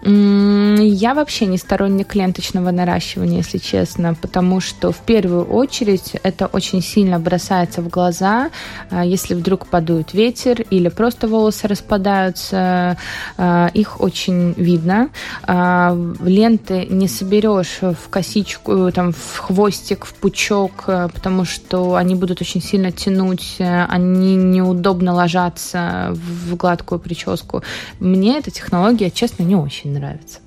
Я 0.02 1.14
вообще 1.14 1.46
не 1.46 1.58
сторонник 1.58 2.14
ленточного 2.14 2.70
наращивания, 2.70 3.38
если 3.38 3.58
честно, 3.58 4.14
потому 4.14 4.60
что 4.60 4.92
в 4.92 4.98
первую 4.98 5.44
очередь 5.44 6.14
это 6.22 6.46
очень 6.46 6.82
сильно 6.82 7.18
бросается 7.18 7.80
в 7.80 7.88
глаза, 7.88 8.50
а, 8.90 9.04
если 9.04 9.34
вдруг 9.34 9.66
подует 9.66 10.12
ветер 10.14 10.60
или 10.70 10.88
просто 10.90 11.26
волосы 11.28 11.66
распадаются, 11.66 12.98
а, 13.36 13.68
их 13.74 14.00
очень 14.00 14.52
видно. 14.56 15.08
А, 15.42 15.96
ленты 16.22 16.86
не 16.88 17.08
соберешь 17.08 17.78
в 17.80 18.08
косичку, 18.08 18.92
там, 18.92 19.12
в 19.12 19.38
хвостик, 19.38 20.04
в 20.04 20.14
пучок, 20.14 20.84
потому 20.86 21.44
что 21.44 21.96
они 21.96 22.14
будут 22.14 22.40
очень 22.40 22.62
сильно 22.62 22.92
тянуть, 22.92 23.56
они 23.58 24.36
неудобно 24.36 25.14
ложатся 25.14 26.12
в 26.12 26.54
гладкую 26.54 26.98
прическу. 27.00 27.62
Мне 27.98 28.38
эта 28.38 28.50
технология, 28.50 29.10
честно, 29.10 29.42
не 29.42 29.56
очень 29.56 29.85
нравится. 29.90 30.40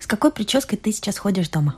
С 0.00 0.06
какой 0.06 0.30
прической 0.30 0.78
ты 0.78 0.92
сейчас 0.92 1.18
ходишь 1.18 1.48
дома? 1.48 1.76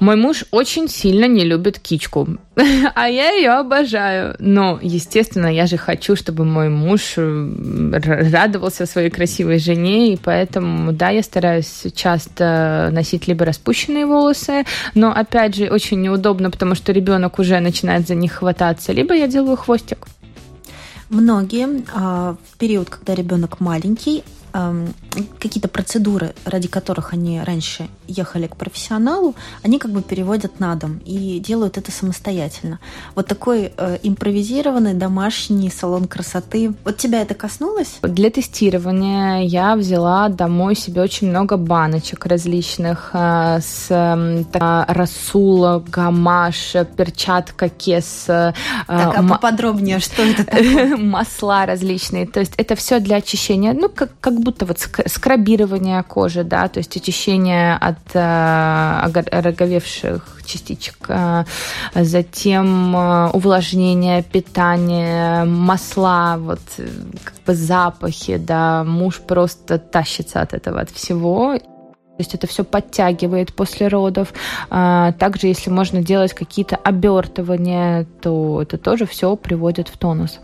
Мой 0.00 0.16
муж 0.16 0.44
очень 0.50 0.88
сильно 0.88 1.26
не 1.26 1.44
любит 1.44 1.78
кичку, 1.78 2.26
а 2.94 3.06
я 3.06 3.32
ее 3.32 3.50
обожаю. 3.50 4.34
Но, 4.38 4.78
естественно, 4.80 5.46
я 5.46 5.66
же 5.66 5.76
хочу, 5.76 6.16
чтобы 6.16 6.46
мой 6.46 6.70
муж 6.70 7.14
э, 7.18 8.30
радовался 8.32 8.86
своей 8.86 9.10
красивой 9.10 9.58
жене, 9.58 10.14
и 10.14 10.16
поэтому, 10.16 10.92
да, 10.92 11.10
я 11.10 11.22
стараюсь 11.22 11.86
часто 11.94 12.88
носить 12.92 13.28
либо 13.28 13.44
распущенные 13.44 14.06
волосы, 14.06 14.64
но, 14.94 15.12
опять 15.12 15.54
же, 15.54 15.68
очень 15.68 16.00
неудобно, 16.00 16.50
потому 16.50 16.74
что 16.74 16.92
ребенок 16.92 17.38
уже 17.38 17.60
начинает 17.60 18.08
за 18.08 18.14
них 18.14 18.32
хвататься, 18.32 18.92
либо 18.92 19.14
я 19.14 19.28
делаю 19.28 19.58
хвостик. 19.58 20.06
Многие 21.10 21.84
а, 21.92 22.36
в 22.50 22.56
период, 22.56 22.88
когда 22.88 23.14
ребенок 23.14 23.60
маленький, 23.60 24.24
какие-то 25.38 25.68
процедуры, 25.68 26.34
ради 26.44 26.68
которых 26.68 27.12
они 27.12 27.40
раньше 27.40 27.88
ехали 28.06 28.46
к 28.46 28.56
профессионалу, 28.56 29.34
они 29.62 29.78
как 29.78 29.92
бы 29.92 30.02
переводят 30.02 30.60
на 30.60 30.74
дом 30.74 31.00
и 31.04 31.38
делают 31.38 31.78
это 31.78 31.90
самостоятельно. 31.92 32.78
Вот 33.14 33.26
такой 33.26 33.72
э, 33.76 33.98
импровизированный 34.02 34.94
домашний 34.94 35.70
салон 35.70 36.06
красоты. 36.06 36.72
Вот 36.84 36.96
тебя 36.96 37.22
это 37.22 37.34
коснулось? 37.34 37.98
Для 38.02 38.30
тестирования 38.30 39.40
я 39.40 39.76
взяла 39.76 40.28
домой 40.28 40.74
себе 40.74 41.02
очень 41.02 41.30
много 41.30 41.56
баночек 41.56 42.26
различных 42.26 43.10
э, 43.12 43.60
с 43.60 43.86
э, 43.90 44.44
рассула, 44.88 45.82
гамаш, 45.86 46.76
перчатка, 46.96 47.68
кес. 47.68 48.24
Э, 48.28 48.52
так, 48.86 49.18
а 49.18 49.22
поподробнее, 49.22 50.00
что 50.00 50.22
это 50.22 50.44
такое? 50.44 50.96
масла 51.10 51.66
различные. 51.66 52.26
То 52.26 52.40
есть 52.40 52.54
это 52.56 52.74
все 52.74 53.00
для 53.00 53.16
очищения, 53.16 53.72
ну, 53.72 53.88
как, 53.88 54.10
как 54.20 54.39
будто 54.40 54.66
вот 54.66 54.78
скрабирование 54.78 56.02
кожи, 56.02 56.44
да, 56.44 56.68
то 56.68 56.78
есть 56.78 56.96
очищение 56.96 57.74
от 57.74 57.98
э, 58.14 59.22
ороговевших 59.30 60.40
частичек, 60.44 60.96
э, 61.08 61.44
затем 61.94 62.96
э, 62.96 63.30
увлажнение, 63.30 64.22
питание, 64.22 65.44
масла, 65.44 66.36
вот 66.38 66.60
как 67.24 67.34
бы 67.46 67.54
запахи, 67.54 68.36
да, 68.36 68.84
муж 68.84 69.20
просто 69.20 69.78
тащится 69.78 70.40
от 70.40 70.54
этого, 70.54 70.80
от 70.80 70.90
всего. 70.90 71.58
То 71.58 72.22
есть 72.22 72.34
это 72.34 72.46
все 72.46 72.64
подтягивает 72.64 73.54
после 73.54 73.88
родов. 73.88 74.34
А, 74.68 75.12
также, 75.12 75.46
если 75.46 75.70
можно 75.70 76.02
делать 76.02 76.34
какие-то 76.34 76.76
обертывания, 76.76 78.06
то 78.20 78.60
это 78.60 78.76
тоже 78.76 79.06
все 79.06 79.36
приводит 79.36 79.88
в 79.88 79.96
тонус. 79.96 80.38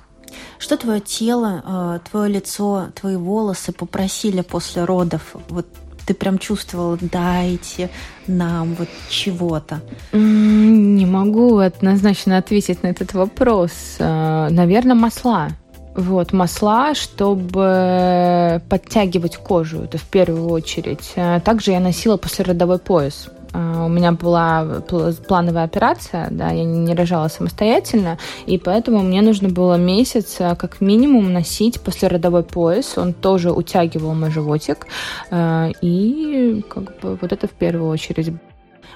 Что 0.58 0.76
твое 0.76 1.00
тело, 1.00 1.62
а, 1.64 1.98
твое 2.10 2.34
лицо, 2.34 2.88
твои 2.94 3.16
волосы 3.16 3.72
попросили 3.72 4.40
после 4.40 4.84
родов? 4.84 5.34
Вот 5.48 5.66
ты 6.06 6.14
прям 6.14 6.38
чувствовала, 6.38 6.96
дайте 7.00 7.90
нам 8.26 8.74
вот 8.74 8.88
чего-то? 9.10 9.80
Не 10.12 11.04
могу 11.04 11.58
однозначно 11.58 12.38
ответить 12.38 12.82
на 12.82 12.88
этот 12.88 13.12
вопрос. 13.12 13.72
А, 13.98 14.48
Наверное, 14.50 14.94
масла 14.94 15.48
вот, 15.96 16.32
масла, 16.32 16.94
чтобы 16.94 18.60
подтягивать 18.68 19.36
кожу, 19.38 19.84
это 19.84 19.96
в 19.96 20.04
первую 20.04 20.48
очередь. 20.48 21.12
А 21.16 21.40
также 21.40 21.70
я 21.70 21.80
носила 21.80 22.18
послеродовой 22.18 22.78
пояс. 22.78 23.30
А, 23.56 23.86
у 23.86 23.88
меня 23.88 24.12
была 24.12 24.82
плановая 25.26 25.64
операция, 25.64 26.28
да, 26.30 26.50
я 26.50 26.64
не 26.64 26.94
рожала 26.94 27.28
самостоятельно, 27.28 28.18
и 28.44 28.58
поэтому 28.58 29.02
мне 29.02 29.22
нужно 29.22 29.48
было 29.48 29.76
месяц 29.76 30.36
а, 30.40 30.54
как 30.54 30.80
минимум 30.80 31.32
носить 31.32 31.80
послеродовой 31.80 32.42
пояс. 32.42 32.98
Он 32.98 33.14
тоже 33.14 33.50
утягивал 33.50 34.14
мой 34.14 34.30
животик, 34.30 34.86
и 35.32 36.64
как 36.68 37.00
бы 37.00 37.18
вот 37.20 37.32
это 37.32 37.46
в 37.46 37.52
первую 37.52 37.90
очередь. 37.90 38.32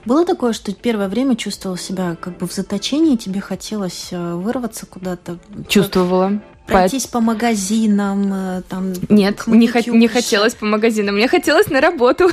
Было 0.05 0.25
такое, 0.25 0.53
что 0.53 0.73
первое 0.75 1.09
время 1.09 1.37
чувствовала 1.37 1.79
себя 1.79 2.16
как 2.20 2.38
бы 2.38 2.46
в 2.46 2.53
заточении, 2.53 3.16
тебе 3.16 3.40
хотелось 3.40 4.09
вырваться 4.11 4.87
куда-то? 4.87 5.38
Чувствовала 5.68 6.40
пройтись 6.66 7.07
по 7.07 7.20
магазинам, 7.20 8.33
э, 8.33 8.62
там. 8.68 8.92
Нет, 9.09 9.46
не, 9.46 9.68
не 9.99 10.09
хотелось 10.09 10.55
по 10.55 10.66
магазинам, 10.66 11.16
мне 11.16 11.29
хотелось 11.29 11.68
на 11.68 11.81
работу. 11.81 12.31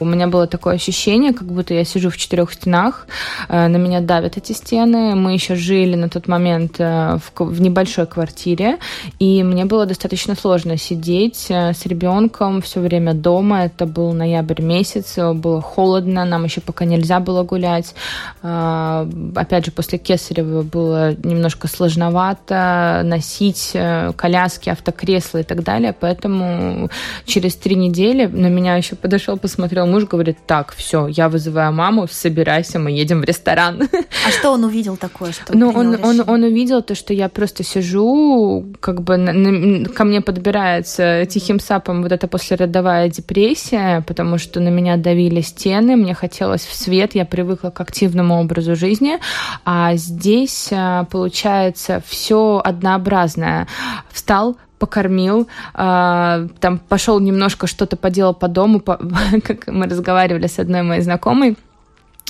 У 0.00 0.04
меня 0.04 0.28
было 0.28 0.46
такое 0.46 0.74
ощущение, 0.74 1.32
как 1.32 1.48
будто 1.48 1.74
я 1.74 1.84
сижу 1.84 2.10
в 2.10 2.16
четырех 2.16 2.52
стенах, 2.52 3.08
э, 3.48 3.66
на 3.66 3.76
меня 3.78 4.00
давят 4.00 4.36
эти 4.36 4.52
стены. 4.52 5.16
Мы 5.16 5.32
еще 5.32 5.56
жили 5.56 5.96
на 5.96 6.08
тот 6.08 6.28
момент 6.28 6.76
э, 6.78 7.18
в, 7.18 7.44
в 7.44 7.60
небольшой 7.60 8.06
квартире, 8.06 8.78
и 9.18 9.42
мне 9.42 9.64
было 9.64 9.86
достаточно 9.86 10.36
сложно 10.36 10.76
сидеть 10.76 11.46
э, 11.48 11.72
с 11.72 11.84
ребенком 11.84 12.62
все 12.62 12.78
время 12.78 13.12
дома. 13.12 13.64
Это 13.64 13.86
был 13.86 14.12
ноябрь 14.12 14.62
месяц, 14.62 15.16
было 15.16 15.60
холодно, 15.60 16.24
нам 16.24 16.44
еще 16.44 16.60
пока 16.60 16.84
нельзя 16.84 17.18
было 17.18 17.42
гулять. 17.42 17.94
Опять 18.42 19.66
же, 19.66 19.72
после 19.72 19.98
Кесарева 19.98 20.62
было 20.62 21.14
немножко 21.14 21.66
сложновато 21.66 23.02
носить 23.04 23.72
коляски, 24.16 24.68
автокресла 24.68 25.38
и 25.38 25.42
так 25.42 25.64
далее, 25.64 25.94
поэтому 25.98 26.88
через 27.24 27.56
три 27.56 27.74
недели 27.74 28.26
на 28.26 28.46
меня 28.46 28.76
еще 28.76 28.94
подошел, 28.94 29.36
посмотрел 29.36 29.87
муж 29.88 30.04
говорит, 30.04 30.38
так, 30.46 30.74
все, 30.74 31.06
я 31.08 31.28
вызываю 31.28 31.72
маму, 31.72 32.06
собирайся, 32.10 32.78
мы 32.78 32.90
едем 32.90 33.20
в 33.20 33.24
ресторан. 33.24 33.88
А 34.26 34.30
что 34.30 34.50
он 34.50 34.64
увидел 34.64 34.96
такое? 34.96 35.32
Что 35.32 35.56
ну, 35.56 35.70
он, 35.70 35.98
он, 36.04 36.22
он 36.26 36.42
увидел 36.42 36.82
то, 36.82 36.94
что 36.94 37.14
я 37.14 37.28
просто 37.28 37.62
сижу, 37.62 38.66
как 38.80 39.02
бы 39.02 39.16
на, 39.16 39.32
на, 39.32 39.88
ко 39.88 40.04
мне 40.04 40.20
подбирается 40.20 41.24
тихим 41.26 41.60
сапом 41.60 42.02
вот 42.02 42.12
эта 42.12 42.26
послеродовая 42.26 43.08
депрессия, 43.08 44.02
потому 44.06 44.38
что 44.38 44.60
на 44.60 44.68
меня 44.68 44.96
давили 44.96 45.40
стены, 45.40 45.96
мне 45.96 46.14
хотелось 46.14 46.66
в 46.66 46.74
свет, 46.74 47.14
я 47.14 47.24
привыкла 47.24 47.70
к 47.70 47.80
активному 47.80 48.40
образу 48.40 48.76
жизни, 48.76 49.18
а 49.64 49.94
здесь 49.96 50.68
а, 50.72 51.04
получается 51.04 52.02
все 52.06 52.60
однообразное. 52.64 53.66
Встал, 54.10 54.56
покормил, 54.78 55.48
э, 55.74 56.48
там 56.60 56.78
пошел 56.78 57.20
немножко 57.20 57.66
что-то 57.66 57.96
поделал 57.96 58.34
по 58.34 58.48
дому, 58.48 58.80
по, 58.80 58.98
как 59.44 59.66
мы 59.68 59.86
разговаривали 59.86 60.46
с 60.46 60.58
одной 60.58 60.82
моей 60.82 61.02
знакомой, 61.02 61.56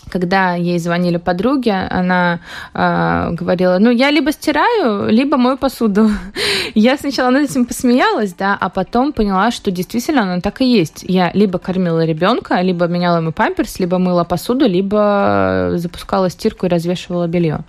когда 0.09 0.55
ей 0.55 0.79
звонили 0.79 1.16
подруги, 1.16 1.73
она 1.90 2.40
э, 2.75 3.31
говорила, 3.33 3.79
ну, 3.79 3.90
я 3.90 4.11
либо 4.11 4.33
стираю, 4.33 5.09
либо 5.09 5.37
мою 5.37 5.57
посуду. 5.57 6.11
я 6.75 6.97
сначала 6.97 7.31
над 7.31 7.51
этим 7.51 7.64
посмеялась, 7.64 8.35
да, 8.35 8.57
а 8.61 8.68
потом 8.68 9.12
поняла, 9.12 9.51
что 9.51 9.71
действительно 9.71 10.23
оно 10.23 10.40
так 10.40 10.61
и 10.61 10.64
есть. 10.64 11.05
Я 11.07 11.31
либо 11.35 11.59
кормила 11.59 12.05
ребенка, 12.05 12.61
либо 12.61 12.87
меняла 12.87 13.18
ему 13.18 13.33
памперс, 13.33 13.79
либо 13.79 13.99
мыла 13.99 14.25
посуду, 14.25 14.66
либо 14.66 15.73
запускала 15.75 16.31
стирку 16.31 16.66
и 16.66 16.68
развешивала 16.68 17.27
белье. 17.27 17.61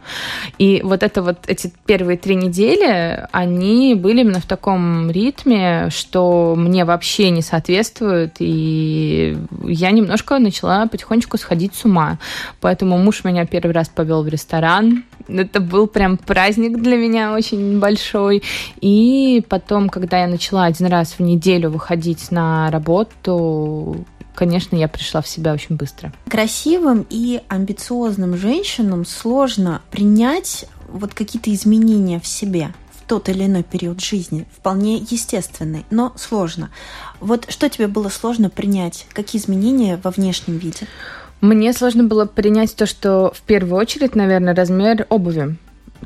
И 0.57 0.81
вот 0.83 1.03
это 1.03 1.21
вот 1.21 1.37
эти 1.47 1.71
первые 1.85 2.17
три 2.17 2.35
недели, 2.35 3.27
они 3.31 3.95
были 3.95 4.21
именно 4.21 4.39
в 4.39 4.45
таком 4.45 5.11
ритме, 5.11 5.89
что 5.89 6.55
мне 6.57 6.85
вообще 6.85 7.29
не 7.29 7.41
соответствует, 7.41 8.35
и 8.39 9.37
я 9.63 9.91
немножко 9.91 10.39
начала 10.39 10.87
потихонечку 10.87 11.37
сходить 11.37 11.75
с 11.75 11.85
ума. 11.85 12.17
Поэтому 12.61 12.97
муж 12.97 13.23
меня 13.23 13.45
первый 13.45 13.71
раз 13.71 13.89
повел 13.89 14.23
в 14.23 14.27
ресторан. 14.27 15.03
Это 15.27 15.59
был 15.59 15.87
прям 15.87 16.17
праздник 16.17 16.81
для 16.81 16.97
меня 16.97 17.33
очень 17.33 17.79
большой. 17.79 18.43
И 18.81 19.43
потом, 19.47 19.89
когда 19.89 20.21
я 20.21 20.27
начала 20.27 20.65
один 20.65 20.87
раз 20.87 21.13
в 21.13 21.19
неделю 21.21 21.69
выходить 21.69 22.31
на 22.31 22.69
работу, 22.71 24.05
конечно, 24.39 24.75
я 24.75 24.87
пришла 24.87 25.21
в 25.21 25.27
себя 25.27 25.53
очень 25.53 25.75
быстро. 25.75 26.13
Красивым 26.29 27.05
и 27.09 27.41
амбициозным 27.49 28.37
женщинам 28.37 29.05
сложно 29.05 29.81
принять 29.91 30.65
вот 30.87 31.13
какие-то 31.13 31.53
изменения 31.53 32.19
в 32.19 32.27
себе 32.27 32.73
в 32.91 33.07
тот 33.07 33.27
или 33.27 33.45
иной 33.45 33.63
период 33.63 34.01
жизни, 34.01 34.47
вполне 34.55 34.97
естественный, 34.97 35.85
но 35.89 36.13
сложно. 36.15 36.69
Вот 37.19 37.47
что 37.49 37.69
тебе 37.69 37.87
было 37.87 38.09
сложно 38.09 38.49
принять? 38.49 39.07
Какие 39.13 39.41
изменения 39.41 39.99
во 40.01 40.11
внешнем 40.11 40.57
виде? 40.57 40.87
Мне 41.41 41.71
сложно 41.73 42.03
было 42.03 42.25
принять 42.25 42.75
то, 42.75 42.85
что 42.85 43.31
в 43.33 43.41
первую 43.41 43.79
очередь, 43.79 44.15
наверное, 44.15 44.53
размер 44.53 45.05
обуви. 45.09 45.55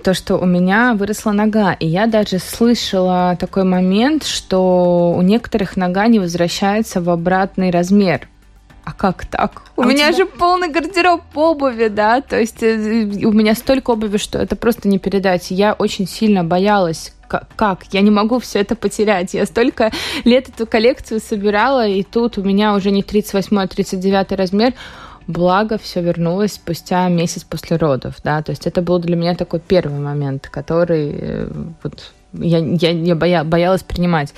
То, 0.04 0.14
что 0.14 0.38
у 0.38 0.46
меня 0.46 0.94
выросла 0.96 1.32
нога. 1.32 1.74
И 1.74 1.88
я 1.88 2.08
даже 2.08 2.40
слышала 2.40 3.38
такой 3.40 3.64
момент, 3.64 4.26
что 4.26 5.14
у 5.16 5.22
некоторых 5.22 5.78
нога 5.78 6.08
не 6.08 6.20
возвращается 6.20 7.02
в 7.02 7.10
обратный 7.10 7.72
размер. 7.72 8.28
А 8.84 8.92
как 8.92 9.26
так? 9.26 9.64
У 9.78 9.84
а 9.84 9.86
меня 9.86 10.12
тебя... 10.12 10.18
же 10.18 10.26
полный 10.26 10.70
гардероб 10.70 11.22
обуви, 11.36 11.88
да, 11.88 12.20
то 12.20 12.38
есть 12.38 12.62
э, 12.62 13.06
у 13.24 13.32
меня 13.32 13.56
столько 13.56 13.92
обуви, 13.92 14.18
что 14.18 14.40
это 14.40 14.58
просто 14.58 14.90
не 14.90 15.00
передать. 15.00 15.52
Я 15.52 15.72
очень 15.74 16.06
сильно 16.06 16.44
боялась 16.44 17.14
как? 17.56 17.86
Я 17.92 18.02
не 18.02 18.12
могу 18.12 18.40
все 18.40 18.60
это 18.60 18.76
потерять. 18.76 19.34
Я 19.34 19.46
столько 19.46 19.92
лет 20.24 20.50
эту 20.50 20.68
коллекцию 20.68 21.20
собирала, 21.20 21.88
и 21.88 22.04
тут 22.04 22.38
у 22.38 22.44
меня 22.44 22.76
уже 22.76 22.92
не 22.92 23.04
38, 23.04 23.58
а 23.60 23.68
39 23.68 24.32
размер. 24.34 24.74
Благо, 25.28 25.78
все 25.78 26.02
вернулось 26.02 26.54
спустя 26.54 27.08
месяц 27.08 27.44
после 27.44 27.78
родов, 27.78 28.16
да, 28.24 28.42
то 28.42 28.52
есть 28.52 28.68
это 28.68 28.82
был 28.82 29.00
для 29.00 29.16
меня 29.16 29.36
такой 29.36 29.60
первый 29.60 30.00
момент, 30.00 30.50
который 30.50 31.16
э, 31.18 31.52
вот 31.84 32.12
я, 32.34 32.58
я, 32.58 32.90
я 32.92 33.16
боя, 33.16 33.44
боялась 33.44 33.84
принимать. 33.84 34.34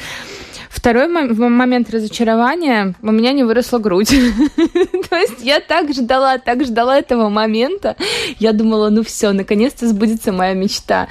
Второй 0.76 1.08
момент 1.08 1.90
разочарования, 1.90 2.96
у 3.02 3.12
меня 3.12 3.32
не 3.32 3.46
выросла 3.46 3.80
грудь. 3.80 4.10
То 5.10 5.16
есть 5.16 5.42
я 5.42 5.62
так 5.62 5.94
ждала, 5.94 6.38
так 6.38 6.66
ждала 6.66 6.98
этого 6.98 7.30
момента. 7.30 7.96
Я 8.40 8.52
думала, 8.52 8.90
ну 8.90 9.02
все, 9.02 9.32
наконец-то 9.32 9.88
сбудется 9.88 10.34
моя 10.34 10.54
мечта. 10.54 11.08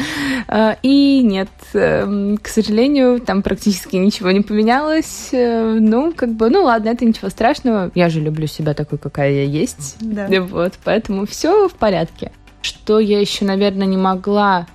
А, 0.49 0.77
и 0.83 1.23
нет, 1.23 1.49
эм, 1.73 2.37
к 2.37 2.49
сожалению, 2.49 3.21
там 3.21 3.43
практически 3.43 3.97
ничего 3.97 4.33
не 4.33 4.43
поменялось. 4.43 5.31
Э, 5.33 5.79
ну, 5.81 6.13
как 6.13 6.35
бы, 6.35 6.51
ну 6.51 6.65
ладно, 6.65 6.91
это 6.91 7.07
ничего 7.07 7.31
страшного. 7.31 7.91
Я 7.95 8.11
же 8.11 8.21
люблю 8.21 8.47
себя 8.47 8.75
такой, 8.75 8.99
какая 8.99 9.33
я 9.33 9.45
есть. 9.45 9.97
Да. 9.99 10.29
Вот, 10.43 10.75
поэтому 10.85 11.25
все 11.25 11.69
в 11.69 11.75
порядке. 11.75 12.33
Что 12.61 13.01
я 13.01 13.19
еще, 13.19 13.47
наверное, 13.47 13.87
не 13.87 13.97
могла 13.97 14.67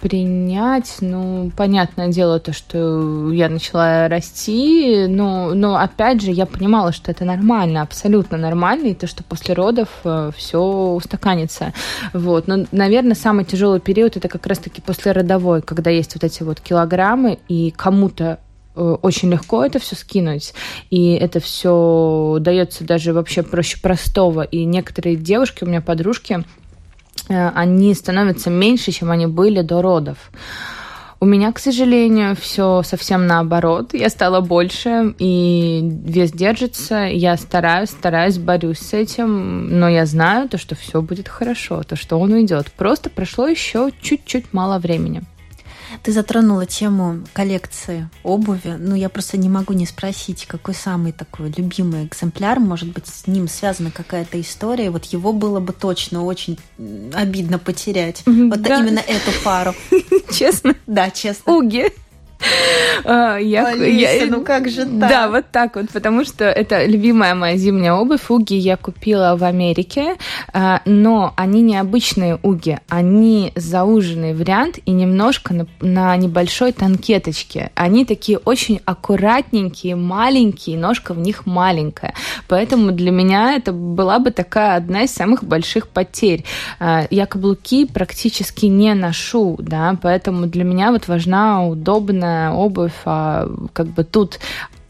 принять, 0.00 0.96
ну, 1.00 1.50
понятное 1.56 2.08
дело, 2.08 2.40
то, 2.40 2.52
что 2.52 3.30
я 3.32 3.48
начала 3.48 4.08
расти, 4.08 5.06
но, 5.08 5.54
но 5.54 5.76
опять 5.76 6.22
же, 6.22 6.30
я 6.30 6.46
понимала, 6.46 6.92
что 6.92 7.10
это 7.10 7.24
нормально, 7.24 7.82
абсолютно 7.82 8.38
нормально, 8.38 8.88
и 8.88 8.94
то, 8.94 9.06
что 9.06 9.22
после 9.22 9.54
родов 9.54 9.88
э, 10.04 10.30
все 10.36 10.58
устаканится. 10.60 11.72
Вот. 12.12 12.48
Но, 12.48 12.64
наверное, 12.72 13.14
самый 13.14 13.44
тяжелый 13.44 13.80
период 13.80 14.16
это 14.16 14.28
как 14.28 14.46
раз-таки 14.46 14.80
после 14.80 15.12
родовой, 15.12 15.62
когда 15.62 15.90
есть 15.90 16.14
вот 16.14 16.24
эти 16.24 16.42
вот 16.42 16.60
килограммы, 16.60 17.38
и 17.48 17.70
кому-то 17.76 18.38
э, 18.74 18.96
очень 19.02 19.30
легко 19.30 19.64
это 19.64 19.78
все 19.78 19.96
скинуть, 19.96 20.54
и 20.88 21.12
это 21.12 21.40
все 21.40 22.38
дается 22.40 22.84
даже 22.84 23.12
вообще 23.12 23.42
проще 23.42 23.78
простого. 23.80 24.42
И 24.42 24.64
некоторые 24.64 25.16
девушки, 25.16 25.64
у 25.64 25.66
меня 25.66 25.82
подружки, 25.82 26.44
они 27.30 27.94
становятся 27.94 28.50
меньше, 28.50 28.92
чем 28.92 29.10
они 29.10 29.26
были 29.26 29.62
до 29.62 29.82
родов. 29.82 30.18
У 31.22 31.26
меня, 31.26 31.52
к 31.52 31.58
сожалению, 31.58 32.34
все 32.34 32.82
совсем 32.82 33.26
наоборот. 33.26 33.92
Я 33.92 34.08
стала 34.08 34.40
больше, 34.40 35.14
и 35.18 35.80
вес 35.82 36.32
держится. 36.32 37.04
Я 37.04 37.36
стараюсь, 37.36 37.90
стараюсь, 37.90 38.38
борюсь 38.38 38.78
с 38.78 38.94
этим, 38.94 39.78
но 39.78 39.86
я 39.86 40.06
знаю 40.06 40.48
то, 40.48 40.56
что 40.56 40.74
все 40.74 41.02
будет 41.02 41.28
хорошо, 41.28 41.82
то, 41.82 41.94
что 41.94 42.18
он 42.18 42.32
уйдет. 42.32 42.72
Просто 42.72 43.10
прошло 43.10 43.46
еще 43.46 43.90
чуть-чуть 44.00 44.54
мало 44.54 44.78
времени. 44.78 45.22
Ты 46.02 46.12
затронула 46.12 46.66
тему 46.66 47.20
коллекции 47.32 48.08
обуви. 48.22 48.76
Ну, 48.78 48.94
я 48.94 49.08
просто 49.08 49.36
не 49.36 49.48
могу 49.48 49.72
не 49.72 49.86
спросить, 49.86 50.46
какой 50.46 50.74
самый 50.74 51.12
такой 51.12 51.52
любимый 51.56 52.04
экземпляр. 52.04 52.60
Может 52.60 52.88
быть, 52.90 53.06
с 53.06 53.26
ним 53.26 53.48
связана 53.48 53.90
какая-то 53.90 54.40
история. 54.40 54.90
Вот 54.90 55.06
его 55.06 55.32
было 55.32 55.60
бы 55.60 55.72
точно 55.72 56.24
очень 56.24 56.58
обидно 57.12 57.58
потерять. 57.58 58.22
Вот 58.26 58.62
да. 58.62 58.80
именно 58.80 59.00
эту 59.00 59.30
пару. 59.44 59.74
Честно? 60.32 60.74
Да, 60.86 61.10
честно. 61.10 61.56
Уги. 61.56 61.92
А, 63.04 63.36
я, 63.36 63.68
Алиса, 63.68 64.24
я, 64.24 64.26
ну 64.26 64.42
как 64.42 64.68
же 64.68 64.84
так? 64.84 64.98
Да, 64.98 65.28
вот 65.28 65.46
так 65.50 65.76
вот, 65.76 65.90
потому 65.90 66.24
что 66.24 66.44
это 66.44 66.84
любимая 66.84 67.34
моя 67.34 67.56
зимняя 67.56 67.94
обувь. 67.94 68.30
Уги 68.30 68.54
я 68.54 68.76
купила 68.76 69.36
в 69.36 69.44
Америке, 69.44 70.16
а, 70.52 70.82
но 70.84 71.34
они 71.36 71.62
не 71.62 71.76
обычные 71.76 72.38
уги, 72.42 72.78
они 72.88 73.52
зауженный 73.56 74.34
вариант 74.34 74.78
и 74.84 74.92
немножко 74.92 75.54
на, 75.54 75.66
на 75.80 76.16
небольшой 76.16 76.72
танкеточке. 76.72 77.70
Они 77.74 78.04
такие 78.04 78.38
очень 78.38 78.80
аккуратненькие, 78.84 79.96
маленькие, 79.96 80.78
ножка 80.78 81.14
в 81.14 81.18
них 81.18 81.46
маленькая. 81.46 82.14
Поэтому 82.48 82.92
для 82.92 83.10
меня 83.10 83.54
это 83.54 83.72
была 83.72 84.18
бы 84.18 84.30
такая 84.30 84.76
одна 84.76 85.02
из 85.02 85.10
самых 85.12 85.44
больших 85.44 85.88
потерь. 85.88 86.44
А, 86.78 87.06
я 87.10 87.26
каблуки 87.26 87.86
практически 87.86 88.66
не 88.66 88.94
ношу, 88.94 89.56
да, 89.60 89.96
поэтому 90.00 90.46
для 90.46 90.64
меня 90.64 90.92
вот 90.92 91.08
важна 91.08 91.66
удобная 91.66 92.29
обувь, 92.54 93.00
а 93.04 93.48
как 93.72 93.86
бы 93.88 94.04
тут 94.04 94.40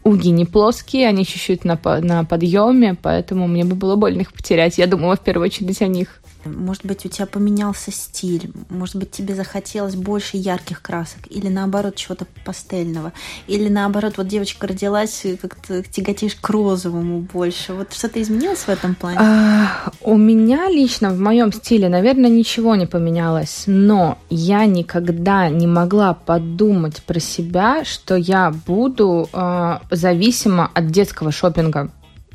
уги 0.03 0.29
не 0.29 0.45
плоские, 0.45 1.09
они 1.09 1.27
чуть-чуть 1.27 1.65
на, 1.65 1.79
на 2.01 2.25
подъеме, 2.25 2.97
поэтому 3.01 3.47
мне 3.47 3.65
бы 3.65 3.75
было 3.75 3.97
больно 3.97 4.23
их 4.23 4.33
потерять. 4.33 4.79
Я 4.79 4.87
думала 4.87 5.17
в 5.17 5.21
первую 5.21 5.47
очередь 5.47 5.83
о 5.83 5.87
них. 5.87 6.23
Может 6.45 6.85
быть, 6.87 7.05
у 7.07 7.09
тебя 7.09 7.27
поменялся 7.27 7.93
стиль, 7.93 8.53
может 8.69 8.97
быть, 8.97 9.11
тебе 9.11 9.35
захотелось 9.35 9.95
больше 9.95 10.37
ярких 10.37 10.83
красок, 10.83 11.21
или 11.29 11.49
наоборот, 11.49 11.97
чего-то 11.97 12.27
пастельного, 12.45 13.13
или 13.47 13.69
наоборот, 13.69 14.15
вот 14.17 14.29
девочка 14.29 14.67
родилась, 14.67 15.25
как-то 15.41 15.83
тяготишь 15.83 16.35
к 16.35 16.49
розовому 16.49 17.21
больше. 17.21 17.73
Вот 17.75 17.93
что-то 17.93 18.21
изменилось 18.23 18.61
в 18.61 18.69
этом 18.69 18.95
плане? 18.95 19.19
А, 19.21 19.93
у 20.01 20.17
меня 20.17 20.69
лично 20.69 21.11
в 21.11 21.21
моем 21.21 21.53
стиле, 21.53 21.89
наверное, 21.89 22.31
ничего 22.31 22.75
не 22.77 22.87
поменялось, 22.87 23.65
но 23.67 24.19
я 24.31 24.67
никогда 24.67 25.49
не 25.49 25.67
могла 25.67 26.15
подумать 26.15 27.03
про 27.03 27.21
себя, 27.21 27.85
что 27.85 28.17
я 28.17 28.53
буду 28.67 29.29
э, 29.33 29.79
зависима 29.91 30.71
от 30.75 30.91
детского 30.91 31.33
шопинга 31.33 31.91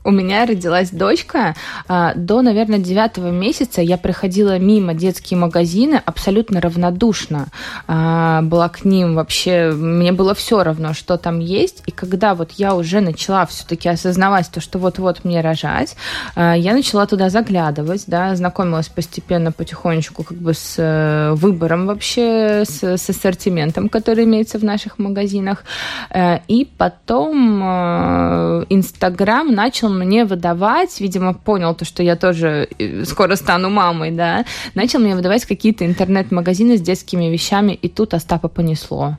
у 0.06 0.12
меня 0.12 0.46
родилась 0.46 0.92
дочка. 0.92 1.56
А, 1.88 2.14
до, 2.16 2.42
наверное, 2.42 2.80
девятого 2.80 3.32
месяца 3.32 3.82
я 3.82 3.98
проходила 3.98 4.58
мимо 4.60 4.94
детские 4.94 5.38
магазины 5.40 6.02
абсолютно 6.06 6.62
равнодушно. 6.62 7.48
А, 7.88 8.42
была 8.44 8.70
к 8.70 8.86
ним 8.86 9.16
вообще... 9.16 9.72
Мне 9.72 10.12
было 10.12 10.36
все 10.36 10.64
равно, 10.64 10.94
что 10.94 11.18
там 11.18 11.40
есть. 11.40 11.82
И 11.88 11.92
когда 11.92 12.36
вот 12.36 12.52
я 12.52 12.76
уже 12.76 13.02
начала 13.02 13.46
все-таки 13.48 13.90
осознавать 13.90 14.50
то, 14.52 14.62
что 14.62 14.78
вот-вот 14.78 15.26
мне 15.26 15.42
рожать, 15.42 15.96
а, 16.36 16.54
я 16.54 16.74
начала 16.74 17.08
туда 17.08 17.30
заглядывать, 17.30 18.04
да, 18.06 18.36
знакомилась 18.36 18.90
постепенно, 18.90 19.52
потихонечку 19.52 20.24
как 20.24 20.38
бы 20.38 20.54
с 20.54 20.76
э, 20.78 21.34
выбором 21.34 21.88
вообще, 21.88 22.64
с, 22.66 22.84
с 22.84 23.10
ассортиментом, 23.10 23.90
который 23.90 24.26
имеется 24.26 24.60
в 24.60 24.64
наших 24.64 25.00
магазинах. 25.00 25.64
Э, 26.12 26.40
и 26.48 26.66
потом 26.78 27.62
э, 27.64 28.66
Инстаграм 28.70 29.52
начал 29.52 29.95
мне 30.00 30.26
выдавать, 30.26 31.00
видимо, 31.00 31.34
понял 31.34 31.74
то, 31.76 31.86
что 31.86 32.04
я 32.04 32.16
тоже 32.16 32.70
э, 32.78 33.06
скоро 33.06 33.36
стану 33.36 33.70
мамой, 33.70 34.12
да, 34.12 34.46
начал 34.74 35.00
мне 35.00 35.16
выдавать 35.16 35.46
какие-то 35.46 35.86
интернет-магазины 35.86 36.78
с 36.78 36.82
детскими 36.82 37.26
вещами, 37.26 37.74
и 37.74 37.90
тут 37.90 38.14
Остапа 38.14 38.48
понесло. 38.48 39.18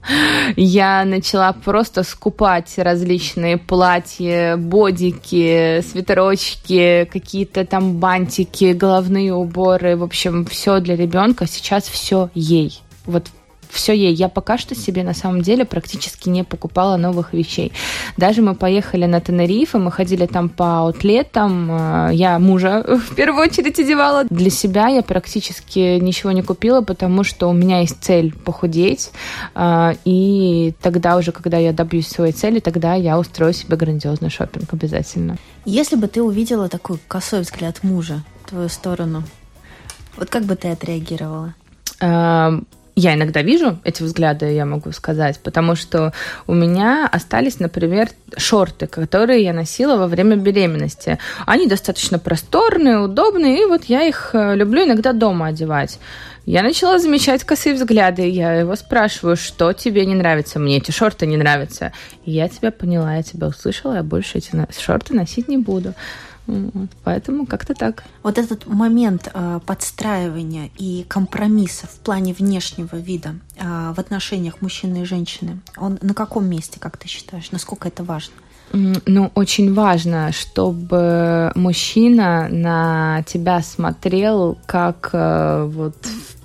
Я 0.57 1.05
начала 1.05 1.53
просто 1.53 2.03
скупать 2.03 2.75
различные 2.79 3.57
платья, 3.59 4.57
бодики, 4.57 5.83
свитерочки, 5.83 7.09
какие-то 7.13 7.65
там 7.65 7.99
бантики, 7.99 8.73
головные 8.73 9.35
уборы, 9.35 9.97
в 9.97 10.03
общем, 10.03 10.45
все 10.47 10.81
для 10.81 10.97
ребенка. 10.97 11.47
Сейчас 11.47 11.85
все 11.85 12.31
ей. 12.35 12.81
Вот 13.07 13.27
все 13.71 13.93
ей. 13.93 14.15
Я 14.15 14.29
пока 14.29 14.59
что 14.59 14.75
себе 14.75 15.03
на 15.03 15.15
самом 15.15 15.43
деле 15.43 15.65
практически 15.65 16.29
не 16.29 16.45
покупала 16.45 16.97
новых 16.97 17.33
вещей. 17.33 17.73
Даже 18.17 18.43
мы 18.43 18.55
поехали 18.55 19.07
на 19.07 19.21
Тенерифе, 19.21 19.79
мы 19.79 19.91
ходили 19.91 20.27
там 20.27 20.49
по 20.49 20.79
аутлетам, 20.79 21.71
э, 21.71 22.15
я 22.15 22.39
мужа 22.39 22.85
в 23.11 23.15
первую 23.15 23.49
очередь 23.49 23.79
одевала. 23.79 24.25
Для 24.31 24.51
себя 24.51 24.89
я 24.89 25.03
практически 25.03 25.99
ничего 25.99 26.33
не 26.33 26.43
купила, 26.43 26.81
потому 26.81 27.25
что 27.25 27.49
у 27.49 27.53
меня 27.53 27.81
есть 27.81 28.03
цель 28.03 28.33
похудеть, 28.33 29.11
э, 29.55 29.95
и 30.05 30.75
тогда 30.81 31.17
уже, 31.17 31.33
когда 31.33 31.59
я 31.59 31.73
добьюсь 31.73 32.09
своей 32.09 32.33
цели, 32.33 32.61
тогда 32.61 32.95
я 32.95 33.19
устрою 33.19 33.53
себе 33.53 33.77
грандиозный 33.77 34.31
шопинг 34.31 34.73
обязательно. 34.73 35.37
Если 35.65 35.97
бы 35.97 36.07
ты 36.07 36.23
увидела 36.23 36.69
такой 36.69 36.99
косой 37.09 37.41
взгляд 37.41 37.83
мужа 37.83 38.23
в 38.45 38.51
твою 38.51 38.69
сторону, 38.69 39.25
вот 40.17 40.31
как 40.31 40.45
бы 40.45 40.57
ты 40.57 40.69
отреагировала? 40.69 41.55
Я 42.99 43.13
иногда 43.13 43.43
вижу 43.43 43.79
эти 43.85 44.03
взгляды, 44.03 44.55
я 44.55 44.65
могу 44.65 44.91
сказать, 44.91 45.39
потому 45.41 45.77
что 45.77 46.15
у 46.47 46.55
меня 46.55 47.07
остались, 47.07 47.61
например, 47.61 48.09
шорты, 48.39 48.87
которые 48.87 49.45
я 49.45 49.53
носила 49.53 49.99
во 49.99 50.07
время 50.07 50.37
беременности. 50.37 51.19
Они 51.45 51.67
достаточно 51.67 52.19
просторные, 52.19 53.01
удобные, 53.01 53.61
и 53.61 53.67
вот 53.67 53.85
я 53.85 54.03
их 54.05 54.31
э, 54.33 54.55
люблю 54.55 54.87
иногда 54.87 55.13
дома 55.13 55.49
одевать. 55.49 55.99
Я 56.47 56.63
начала 56.63 56.99
замечать 56.99 57.45
косые 57.45 57.75
взгляды. 57.75 58.31
Я 58.31 58.55
его 58.55 58.75
спрашиваю, 58.77 59.37
что 59.37 59.75
тебе 59.75 60.07
не 60.07 60.15
нравится? 60.15 60.59
Мне 60.59 60.79
эти 60.79 60.91
шорты 60.91 61.27
не 61.27 61.37
нравятся. 61.37 61.93
Я 62.25 62.49
тебя 62.49 62.71
поняла, 62.71 63.17
я 63.17 63.23
тебя 63.23 63.49
услышала, 63.49 63.97
я 63.97 64.03
больше 64.05 64.39
эти 64.39 64.53
шорты 64.81 65.13
носить 65.13 65.49
не 65.49 65.59
буду. 65.59 65.93
Вот, 66.47 66.91
поэтому 67.03 67.47
как-то 67.47 67.75
так. 67.75 68.05
Вот 68.23 68.39
этот 68.39 68.67
момент 68.67 69.31
э, 69.33 69.61
подстраивания 69.67 70.71
и 70.79 71.05
компромисса 71.09 71.87
в 71.87 71.99
плане 71.99 72.33
внешнего 72.33 72.97
вида 72.97 73.35
э, 73.57 73.93
в 73.95 73.99
отношениях 73.99 74.61
мужчины 74.61 75.03
и 75.03 75.05
женщины, 75.05 75.61
он 75.77 75.99
на 76.01 76.15
каком 76.15 76.47
месте, 76.47 76.79
как 76.79 76.97
ты 76.97 77.09
считаешь? 77.09 77.51
Насколько 77.51 77.89
это 77.89 78.05
важно? 78.05 78.35
Ну, 78.73 79.31
очень 79.35 79.73
важно, 79.75 80.33
чтобы 80.33 81.53
мужчина 81.55 82.49
на 82.49 83.23
тебя 83.27 83.63
смотрел 83.63 84.59
как 84.67 85.11
э, 85.13 85.65
вот 85.73 85.97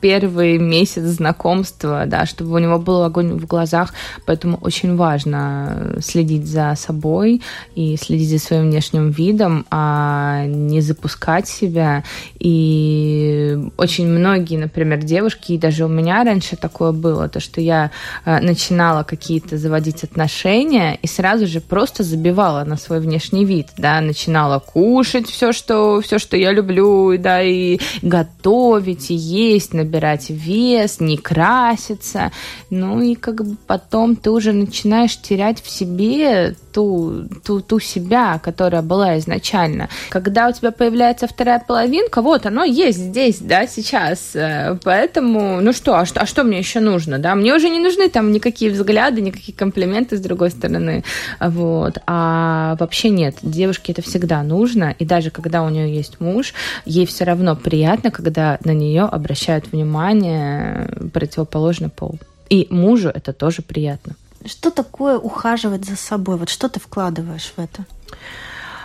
первый 0.02 0.58
месяц 0.58 1.04
знакомства, 1.04 2.06
да, 2.08 2.26
чтобы 2.26 2.56
у 2.56 2.58
него 2.58 2.80
был 2.80 3.04
огонь 3.04 3.34
в 3.34 3.46
глазах, 3.46 3.94
поэтому 4.26 4.58
очень 4.62 4.96
важно 4.96 5.96
следить 6.02 6.48
за 6.48 6.74
собой 6.76 7.42
и 7.76 7.96
следить 7.98 8.30
за 8.30 8.40
своим 8.40 8.70
внешним 8.70 9.12
видом, 9.12 9.66
а 9.70 10.46
не 10.46 10.82
запускать 10.82 11.48
себя. 11.48 12.04
И 12.40 13.58
очень 13.78 14.08
многие, 14.08 14.58
например, 14.58 15.04
девушки, 15.04 15.54
и 15.54 15.58
даже 15.58 15.86
у 15.86 15.88
меня 15.88 16.24
раньше 16.24 16.56
такое 16.56 16.92
было, 16.92 17.30
то, 17.30 17.40
что 17.40 17.62
я 17.62 17.92
э, 18.26 18.40
начинала 18.40 19.04
какие-то 19.04 19.58
заводить 19.58 20.04
отношения 20.04 20.98
и 21.02 21.08
сразу 21.08 21.46
же 21.46 21.62
просто 21.62 22.04
забивала 22.04 22.64
на 22.64 22.78
свой 22.78 23.00
внешний 23.00 23.46
вид, 23.46 23.68
да, 23.78 24.02
начинала 24.02 24.60
кушать 24.60 25.28
все, 25.28 25.52
что, 25.52 26.02
все, 26.02 26.18
что 26.20 26.38
я 26.38 26.52
люблю, 26.52 27.18
да, 27.18 27.42
и 27.44 27.80
готовить, 28.02 29.12
и 29.12 29.16
есть, 29.16 29.74
набирать 29.92 30.30
вес, 30.30 31.00
не 31.00 31.18
краситься. 31.18 32.32
Ну 32.70 33.02
и 33.02 33.16
как 33.16 33.44
бы 33.44 33.58
потом 33.68 34.16
ты 34.16 34.32
уже 34.32 34.54
начинаешь 34.54 35.18
терять 35.18 35.62
в 35.62 35.70
себе 35.70 36.56
ту, 36.72 37.26
ту, 37.44 37.60
ту 37.60 37.80
себя, 37.80 38.40
которая 38.40 38.82
была 38.82 39.18
изначально. 39.20 39.90
Когда 40.10 40.48
у 40.48 40.54
тебя 40.54 40.72
появляется 40.72 41.28
вторая 41.28 41.60
половинка, 41.60 42.22
вот 42.22 42.46
оно 42.46 42.64
есть 42.64 42.98
здесь, 42.98 43.40
да, 43.40 43.68
сейчас. 43.68 44.32
Э, 44.36 44.78
поэтому, 44.84 45.60
ну 45.62 45.74
что, 45.74 45.98
а 45.98 46.06
что, 46.06 46.22
а 46.22 46.26
что 46.26 46.44
мне 46.44 46.60
еще 46.60 46.80
нужно, 46.80 47.20
да? 47.20 47.36
Мне 47.36 47.54
уже 47.54 47.70
не 47.70 47.80
нужны 47.80 48.10
там 48.10 48.32
никакие 48.32 48.72
взгляды, 48.72 49.22
никакие 49.22 49.56
комплименты 49.58 50.16
с 50.16 50.22
другой 50.22 50.52
стороны. 50.52 51.04
Вот. 51.40 51.98
А 52.08 52.78
вообще 52.80 53.10
нет, 53.10 53.36
девушке 53.42 53.92
это 53.92 54.02
всегда 54.02 54.42
нужно, 54.44 54.96
и 54.98 55.06
даже 55.06 55.32
когда 55.32 55.64
у 55.64 55.70
нее 55.70 55.94
есть 55.94 56.22
муж, 56.22 56.54
ей 56.86 57.06
все 57.06 57.26
равно 57.26 57.56
приятно, 57.56 58.12
когда 58.12 58.58
на 58.64 58.72
нее 58.72 59.04
обращают 59.04 59.72
внимание 59.72 59.81
внимание 59.82 60.90
противоположный 61.14 61.90
пол. 61.90 62.20
И 62.50 62.68
мужу 62.70 63.10
это 63.10 63.34
тоже 63.34 63.62
приятно. 63.62 64.16
Что 64.46 64.72
такое 64.72 65.18
ухаживать 65.18 65.86
за 65.86 65.96
собой? 65.96 66.38
Вот 66.38 66.50
что 66.50 66.68
ты 66.68 66.80
вкладываешь 66.80 67.54
в 67.56 67.60
это? 67.60 67.86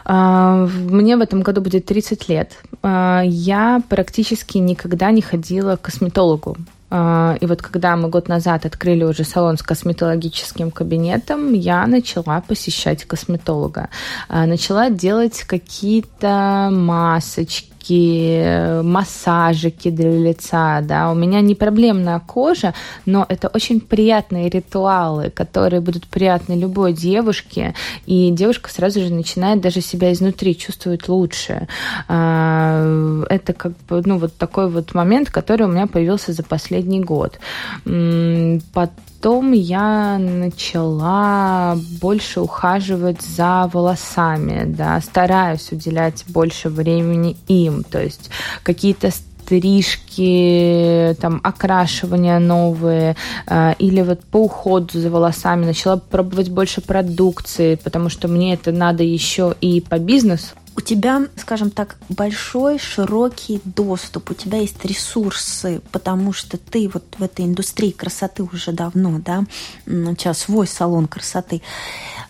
А, 0.04 0.66
мне 0.66 1.16
в 1.16 1.20
этом 1.20 1.42
году 1.42 1.60
будет 1.60 1.86
30 1.86 2.28
лет. 2.28 2.52
А, 2.82 3.22
я 3.24 3.82
практически 3.88 4.58
никогда 4.58 5.10
не 5.10 5.22
ходила 5.22 5.76
к 5.76 5.82
косметологу. 5.82 6.56
А, 6.90 7.36
и 7.40 7.46
вот 7.46 7.62
когда 7.62 7.96
мы 7.96 8.08
год 8.08 8.28
назад 8.28 8.66
открыли 8.66 9.02
уже 9.02 9.24
салон 9.24 9.56
с 9.56 9.62
косметологическим 9.62 10.70
кабинетом, 10.70 11.52
я 11.54 11.86
начала 11.86 12.40
посещать 12.40 13.04
косметолога. 13.04 13.88
Начала 14.28 14.90
делать 14.90 15.42
какие-то 15.42 16.68
масочки, 16.70 17.72
маски, 17.86 18.82
массажики 18.82 19.90
для 19.90 20.10
лица, 20.10 20.80
да, 20.82 21.10
у 21.10 21.14
меня 21.14 21.40
не 21.40 21.54
проблемная 21.54 22.20
кожа, 22.20 22.74
но 23.06 23.26
это 23.28 23.48
очень 23.48 23.80
приятные 23.80 24.48
ритуалы, 24.48 25.30
которые 25.30 25.80
будут 25.80 26.06
приятны 26.06 26.54
любой 26.54 26.92
девушке, 26.92 27.74
и 28.06 28.30
девушка 28.30 28.70
сразу 28.70 29.00
же 29.00 29.12
начинает 29.12 29.60
даже 29.60 29.80
себя 29.80 30.12
изнутри 30.12 30.56
чувствовать 30.56 31.08
лучше. 31.08 31.68
А, 32.08 33.24
это 33.28 33.52
как 33.52 33.72
бы, 33.88 34.02
ну, 34.04 34.18
вот 34.18 34.36
такой 34.36 34.68
вот 34.68 34.94
момент, 34.94 35.30
который 35.30 35.66
у 35.66 35.70
меня 35.70 35.86
появился 35.86 36.32
за 36.32 36.42
последний 36.42 37.00
год. 37.00 37.38
Потом 37.84 38.94
Потом 39.20 39.52
я 39.52 40.18
начала 40.18 41.76
больше 42.00 42.40
ухаживать 42.40 43.22
за 43.22 43.68
волосами, 43.72 44.64
да, 44.66 45.00
стараюсь 45.00 45.72
уделять 45.72 46.24
больше 46.28 46.68
времени 46.68 47.36
им, 47.48 47.82
то 47.82 48.00
есть 48.00 48.30
какие-то 48.62 49.10
стрижки, 49.10 51.16
там, 51.20 51.40
окрашивания 51.42 52.38
новые, 52.38 53.16
э, 53.46 53.72
или 53.78 54.02
вот 54.02 54.22
по 54.24 54.44
уходу 54.44 55.00
за 55.00 55.10
волосами 55.10 55.64
начала 55.64 55.96
пробовать 55.96 56.50
больше 56.50 56.80
продукции, 56.80 57.76
потому 57.76 58.10
что 58.10 58.28
мне 58.28 58.54
это 58.54 58.70
надо 58.70 59.02
еще 59.02 59.54
и 59.60 59.80
по 59.80 59.98
бизнесу 59.98 60.54
у 60.76 60.80
тебя, 60.82 61.22
скажем 61.36 61.70
так, 61.70 61.96
большой, 62.10 62.78
широкий 62.78 63.60
доступ, 63.64 64.30
у 64.30 64.34
тебя 64.34 64.58
есть 64.58 64.84
ресурсы, 64.84 65.80
потому 65.90 66.32
что 66.34 66.58
ты 66.58 66.90
вот 66.92 67.04
в 67.18 67.22
этой 67.22 67.46
индустрии 67.46 67.90
красоты 67.90 68.42
уже 68.42 68.72
давно, 68.72 69.18
да, 69.18 69.44
тебя 69.86 70.34
свой 70.34 70.66
салон 70.66 71.08
красоты. 71.08 71.62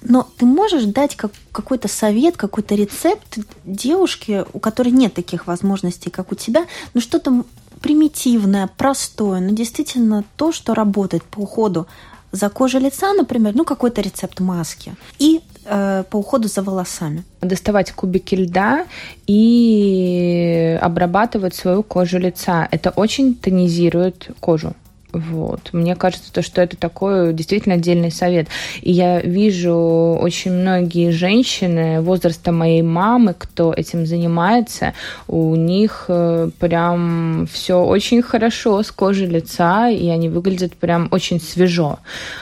Но 0.01 0.29
ты 0.37 0.47
можешь 0.47 0.85
дать 0.85 1.17
как, 1.17 1.33
какой-то 1.51 1.89
совет, 1.89 2.37
какой-то 2.37 2.77
рецепт 2.77 3.39
девушке, 3.65 4.47
у 4.53 4.61
которой 4.61 4.91
нет 4.91 5.15
таких 5.15 5.49
возможностей, 5.49 6.11
как 6.11 6.31
у 6.31 6.37
тебя, 6.37 6.67
ну 6.95 7.01
что-то 7.01 7.45
примитивное, 7.81 8.69
простое, 8.77 9.41
но 9.41 9.51
действительно 9.51 10.25
то, 10.37 10.53
что 10.53 10.73
работает 10.75 11.25
по 11.25 11.41
уходу 11.41 11.89
за 12.33 12.49
кожей 12.49 12.81
лица, 12.81 13.13
например, 13.13 13.55
ну 13.55 13.65
какой-то 13.65 14.01
рецепт 14.01 14.41
маски. 14.41 14.95
И 15.19 15.41
Э, 15.69 16.05
по 16.11 16.19
уходу 16.19 16.49
за 16.49 16.62
волосами. 16.62 17.25
Доставать 17.41 17.91
кубики 17.93 18.37
льда 18.37 18.87
и 19.27 20.79
обрабатывать 20.81 21.55
свою 21.55 21.83
кожу 21.83 22.19
лица. 22.19 22.69
Это 22.71 22.91
очень 22.91 23.35
тонизирует 23.35 24.31
кожу. 24.41 24.75
Вот. 25.13 25.71
Мне 25.73 25.95
кажется, 25.95 26.33
то, 26.33 26.43
что 26.43 26.61
это 26.61 26.77
такой 26.77 27.33
действительно 27.33 27.77
отдельный 27.77 28.11
совет. 28.11 28.49
И 28.83 28.93
я 28.93 29.21
вижу 29.21 30.19
очень 30.21 30.53
многие 30.53 31.11
женщины 31.11 32.01
возраста 32.01 32.53
моей 32.53 32.83
мамы, 32.83 33.35
кто 33.37 33.73
этим 33.73 34.07
занимается, 34.07 34.95
у 35.29 35.55
них 35.57 36.07
э, 36.09 36.51
прям 36.59 37.47
все 37.51 37.83
очень 37.83 38.23
хорошо 38.23 38.83
с 38.83 38.91
кожей 38.91 39.27
лица, 39.27 39.89
и 39.89 40.09
они 40.09 40.29
выглядят 40.29 40.75
прям 40.75 41.09
очень 41.11 41.41
свежо. 41.41 41.99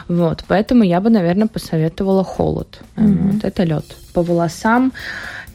Вот. 0.09 0.45
Поэтому 0.49 0.85
я 0.85 1.01
бы, 1.01 1.11
наверное, 1.11 1.49
посоветовала 1.49 2.25
холод. 2.25 2.81
Mm-hmm. 2.97 3.33
Вот. 3.33 3.45
Это 3.45 3.65
лед. 3.65 3.85
По 4.12 4.23
волосам 4.23 4.93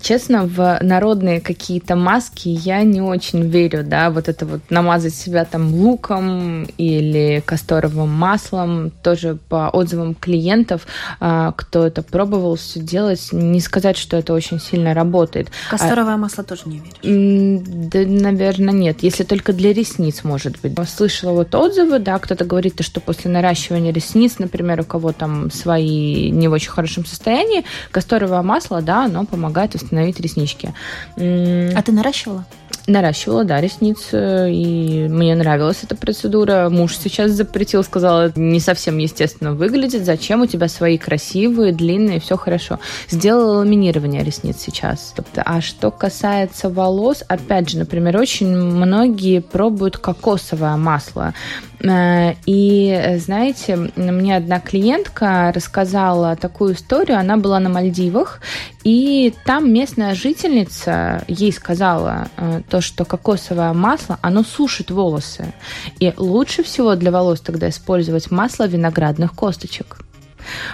Честно, 0.02 0.45
в 0.45 0.80
народные 0.82 1.41
какие-то 1.41 1.95
маски 1.95 2.47
я 2.47 2.84
не 2.84 3.02
очень 3.02 3.50
верю, 3.50 3.84
да, 3.84 4.10
вот 4.10 4.30
это 4.30 4.45
вот 4.45 4.62
намазать 4.70 5.14
себя 5.14 5.45
там 5.45 5.74
луком 5.74 6.64
или 6.78 7.43
касторовым 7.45 8.10
маслом, 8.10 8.91
тоже 9.04 9.38
по 9.50 9.70
отзывам 9.70 10.16
клиентов, 10.16 10.88
а, 11.20 11.52
кто 11.52 11.86
это 11.86 12.02
пробовал 12.02 12.56
все 12.56 12.80
делать, 12.80 13.30
не 13.32 13.60
сказать, 13.60 13.97
что 13.97 14.18
это 14.18 14.34
очень 14.34 14.60
сильно 14.60 14.93
работает. 14.93 15.50
Касторовое 15.70 16.14
а, 16.14 16.18
масло 16.18 16.43
тоже 16.43 16.64
не 16.66 16.80
веришь? 16.80 17.91
Да, 17.91 18.00
наверное, 18.06 18.74
нет, 18.74 19.04
если 19.04 19.24
только 19.24 19.54
для 19.54 19.74
ресниц, 19.74 20.24
может 20.24 20.60
быть. 20.62 20.74
Слышала 20.89 21.32
вот 21.32 21.54
отзывы, 21.54 22.00
да, 22.00 22.20
кто-то 22.20 22.45
говорит, 22.45 22.82
что 22.82 23.02
после 23.02 23.30
наращивания 23.30 23.91
ресниц, 23.91 24.39
например, 24.39 24.82
у 24.82 24.84
кого 24.86 25.12
там 25.12 25.52
свои 25.52 26.32
не 26.32 26.47
в 26.47 26.54
очень 26.54 26.72
хорошем 26.72 27.06
состоянии, 27.06 27.66
касторовое 27.91 28.41
масло, 28.41 28.82
да, 28.82 29.06
оно 29.06 29.26
помогает 29.26 29.74
восстановить 29.74 29.88
реснички. 29.91 30.73
А 31.15 31.81
ты 31.81 31.91
наращивала? 31.91 32.45
Наращивала, 32.87 33.43
да, 33.43 33.61
ресницы, 33.61 34.51
и 34.51 35.07
мне 35.07 35.35
нравилась 35.35 35.83
эта 35.83 35.95
процедура. 35.95 36.69
Муж 36.71 36.97
сейчас 36.97 37.31
запретил, 37.31 37.83
сказал, 37.83 38.31
не 38.35 38.59
совсем 38.59 38.97
естественно 38.97 39.53
выглядит, 39.53 40.05
зачем 40.05 40.41
у 40.41 40.47
тебя 40.47 40.67
свои 40.67 40.97
красивые, 40.97 41.71
длинные, 41.71 42.19
все 42.19 42.35
хорошо. 42.35 42.79
Сделала 43.07 43.59
ламинирование 43.59 44.23
ресниц 44.23 44.57
сейчас. 44.59 45.13
А 45.35 45.61
что 45.61 45.91
касается 45.91 46.69
волос, 46.69 47.23
опять 47.27 47.69
же, 47.69 47.77
например, 47.77 48.17
очень 48.17 48.55
многие 48.55 49.41
пробуют 49.41 49.97
кокосовое 49.97 50.75
масло. 50.75 51.35
Э, 51.82 52.34
и, 52.45 53.15
знаете, 53.19 53.91
мне 53.95 54.36
одна 54.36 54.59
клиентка 54.59 55.51
рассказала 55.53 56.36
такую 56.36 56.73
историю. 56.73 57.19
Она 57.19 57.38
была 57.38 57.59
на 57.59 57.69
Мальдивах, 57.69 58.41
и 58.84 59.34
там 59.45 59.71
местная 59.71 60.15
жительница 60.15 61.23
ей 61.27 61.51
сказала 61.51 62.30
э, 62.38 62.61
то, 62.69 62.82
что 62.82 63.05
кокосовое 63.05 63.73
масло, 63.73 64.17
оно 64.21 64.43
сушит 64.43 64.91
волосы. 64.91 65.53
И 65.99 66.13
лучше 66.17 66.63
всего 66.63 66.95
для 66.95 67.11
волос 67.11 67.41
тогда 67.41 67.69
использовать 67.69 68.32
масло 68.32 68.67
виноградных 68.67 69.34
косточек. 69.34 69.97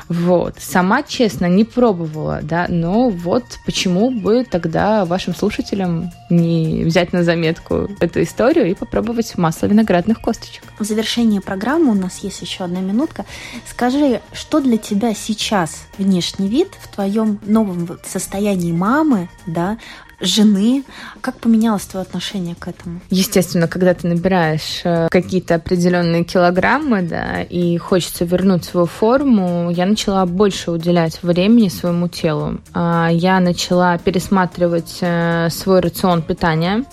Вот. 0.07 0.55
Сама, 0.59 1.03
честно, 1.03 1.47
не 1.47 1.63
пробовала, 1.63 2.39
да, 2.41 2.67
но 2.69 3.09
вот 3.09 3.43
почему 3.65 4.11
бы 4.11 4.45
тогда 4.49 5.05
вашим 5.05 5.35
слушателям 5.35 6.11
не 6.29 6.83
взять 6.83 7.13
на 7.13 7.23
заметку 7.23 7.89
эту 7.99 8.23
историю 8.23 8.69
и 8.69 8.73
попробовать 8.73 9.37
масло 9.37 9.67
виноградных 9.67 10.21
косточек. 10.21 10.63
В 10.79 10.83
завершении 10.83 11.39
программы 11.39 11.91
у 11.91 11.95
нас 11.95 12.19
есть 12.19 12.41
еще 12.41 12.63
одна 12.63 12.79
минутка. 12.79 13.25
Скажи, 13.69 14.21
что 14.33 14.59
для 14.59 14.77
тебя 14.77 15.13
сейчас 15.13 15.85
внешний 15.97 16.47
вид 16.47 16.69
в 16.79 16.93
твоем 16.93 17.39
новом 17.45 17.99
состоянии 18.05 18.71
мамы, 18.71 19.29
да, 19.45 19.77
жены. 20.19 20.83
Как 21.21 21.35
поменялось 21.35 21.83
твое 21.83 22.03
отношение 22.03 22.55
к 22.55 22.67
этому? 22.67 23.01
Естественно, 23.09 23.67
когда 23.67 23.93
ты 23.93 24.07
набираешь 24.07 24.81
э, 24.83 25.07
какие-то 25.09 25.55
определенные 25.55 26.23
килограммы, 26.23 27.01
да, 27.01 27.41
и 27.41 27.77
хочется 27.77 28.25
вернуть 28.25 28.65
свою 28.65 28.85
форму, 28.85 29.69
я 29.71 29.85
начала 29.85 30.25
больше 30.25 30.71
уделять 30.71 31.21
времени 31.23 31.69
своему 31.69 32.07
телу. 32.07 32.59
А, 32.73 33.09
я 33.11 33.39
начала 33.39 33.97
пересматривать 33.97 34.97
э, 35.01 35.49
свой 35.49 35.79
рацион 35.79 36.21
питания. 36.21 36.85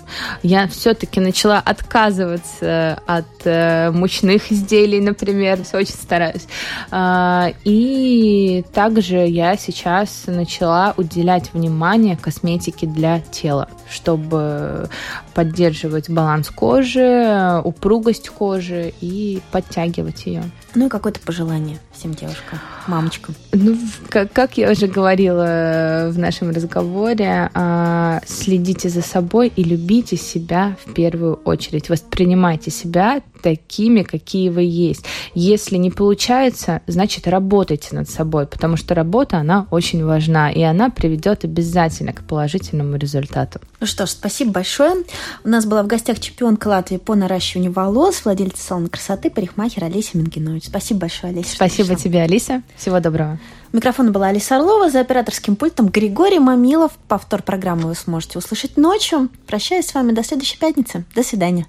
Я 0.42 0.66
все-таки 0.68 1.20
начала 1.20 1.58
отказываться 1.58 3.00
от 3.06 3.26
э, 3.44 3.90
мучных 3.90 4.50
изделий, 4.50 5.00
например, 5.00 5.60
очень 5.72 5.94
стараюсь. 5.94 6.46
А, 6.90 7.52
и 7.64 8.64
также 8.72 9.16
я 9.16 9.56
сейчас 9.56 10.24
начала 10.26 10.94
уделять 10.96 11.52
внимание 11.52 12.16
косметике 12.16 12.86
для 12.86 13.11
тела, 13.20 13.68
чтобы 13.90 14.88
поддерживать 15.34 16.10
баланс 16.10 16.50
кожи, 16.50 17.60
упругость 17.64 18.28
кожи 18.28 18.92
и 19.00 19.40
подтягивать 19.50 20.26
ее. 20.26 20.42
Ну 20.74 20.86
и 20.86 20.88
какое-то 20.88 21.20
пожелание 21.20 21.78
всем 21.92 22.14
девушкам, 22.14 22.58
мамочкам. 22.86 23.34
Ну, 23.52 23.76
как, 24.08 24.32
как 24.32 24.56
я 24.56 24.70
уже 24.70 24.86
говорила 24.86 26.08
в 26.10 26.18
нашем 26.18 26.50
разговоре, 26.50 27.50
а, 27.54 28.20
следите 28.26 28.88
за 28.88 29.02
собой 29.02 29.52
и 29.54 29.62
любите 29.62 30.16
себя 30.16 30.76
в 30.84 30.94
первую 30.94 31.34
очередь. 31.44 31.90
Воспринимайте 31.90 32.70
себя 32.70 33.20
такими, 33.42 34.02
какие 34.02 34.48
вы 34.48 34.62
есть. 34.62 35.04
Если 35.34 35.76
не 35.76 35.90
получается, 35.90 36.80
значит 36.86 37.28
работайте 37.28 37.94
над 37.94 38.08
собой, 38.08 38.46
потому 38.46 38.76
что 38.76 38.94
работа, 38.94 39.38
она 39.38 39.66
очень 39.70 40.04
важна, 40.04 40.50
и 40.50 40.62
она 40.62 40.90
приведет 40.90 41.44
обязательно 41.44 42.12
к 42.12 42.22
положительному 42.22 42.96
результату. 42.96 43.60
Ну 43.80 43.86
что 43.86 44.06
ж, 44.06 44.10
спасибо 44.10 44.52
большое. 44.52 44.94
У 45.44 45.48
нас 45.48 45.66
была 45.66 45.82
в 45.82 45.86
гостях 45.86 46.20
чемпионка 46.20 46.68
Латвии 46.68 46.96
по 46.96 47.14
наращиванию 47.14 47.72
волос, 47.72 48.24
владельца 48.24 48.62
салона 48.62 48.88
красоты, 48.88 49.30
парикмахер 49.30 49.84
Олеся 49.84 50.18
Мингинович. 50.18 50.66
Спасибо 50.66 51.00
большое, 51.00 51.32
Олеся. 51.32 51.54
Спасибо 51.54 51.94
тебе, 51.96 52.22
Алиса. 52.22 52.62
Всего 52.76 53.00
доброго. 53.00 53.38
У 53.72 53.76
микрофона 53.76 54.10
была 54.10 54.28
Алиса 54.28 54.56
Орлова, 54.56 54.90
за 54.90 55.00
операторским 55.00 55.56
пультом 55.56 55.88
Григорий 55.88 56.38
Мамилов. 56.38 56.92
Повтор 57.08 57.42
программы 57.42 57.88
вы 57.88 57.94
сможете 57.94 58.38
услышать 58.38 58.76
ночью. 58.76 59.28
Прощаюсь 59.46 59.86
с 59.86 59.94
вами 59.94 60.12
до 60.12 60.22
следующей 60.22 60.58
пятницы. 60.58 61.04
До 61.14 61.22
свидания. 61.22 61.66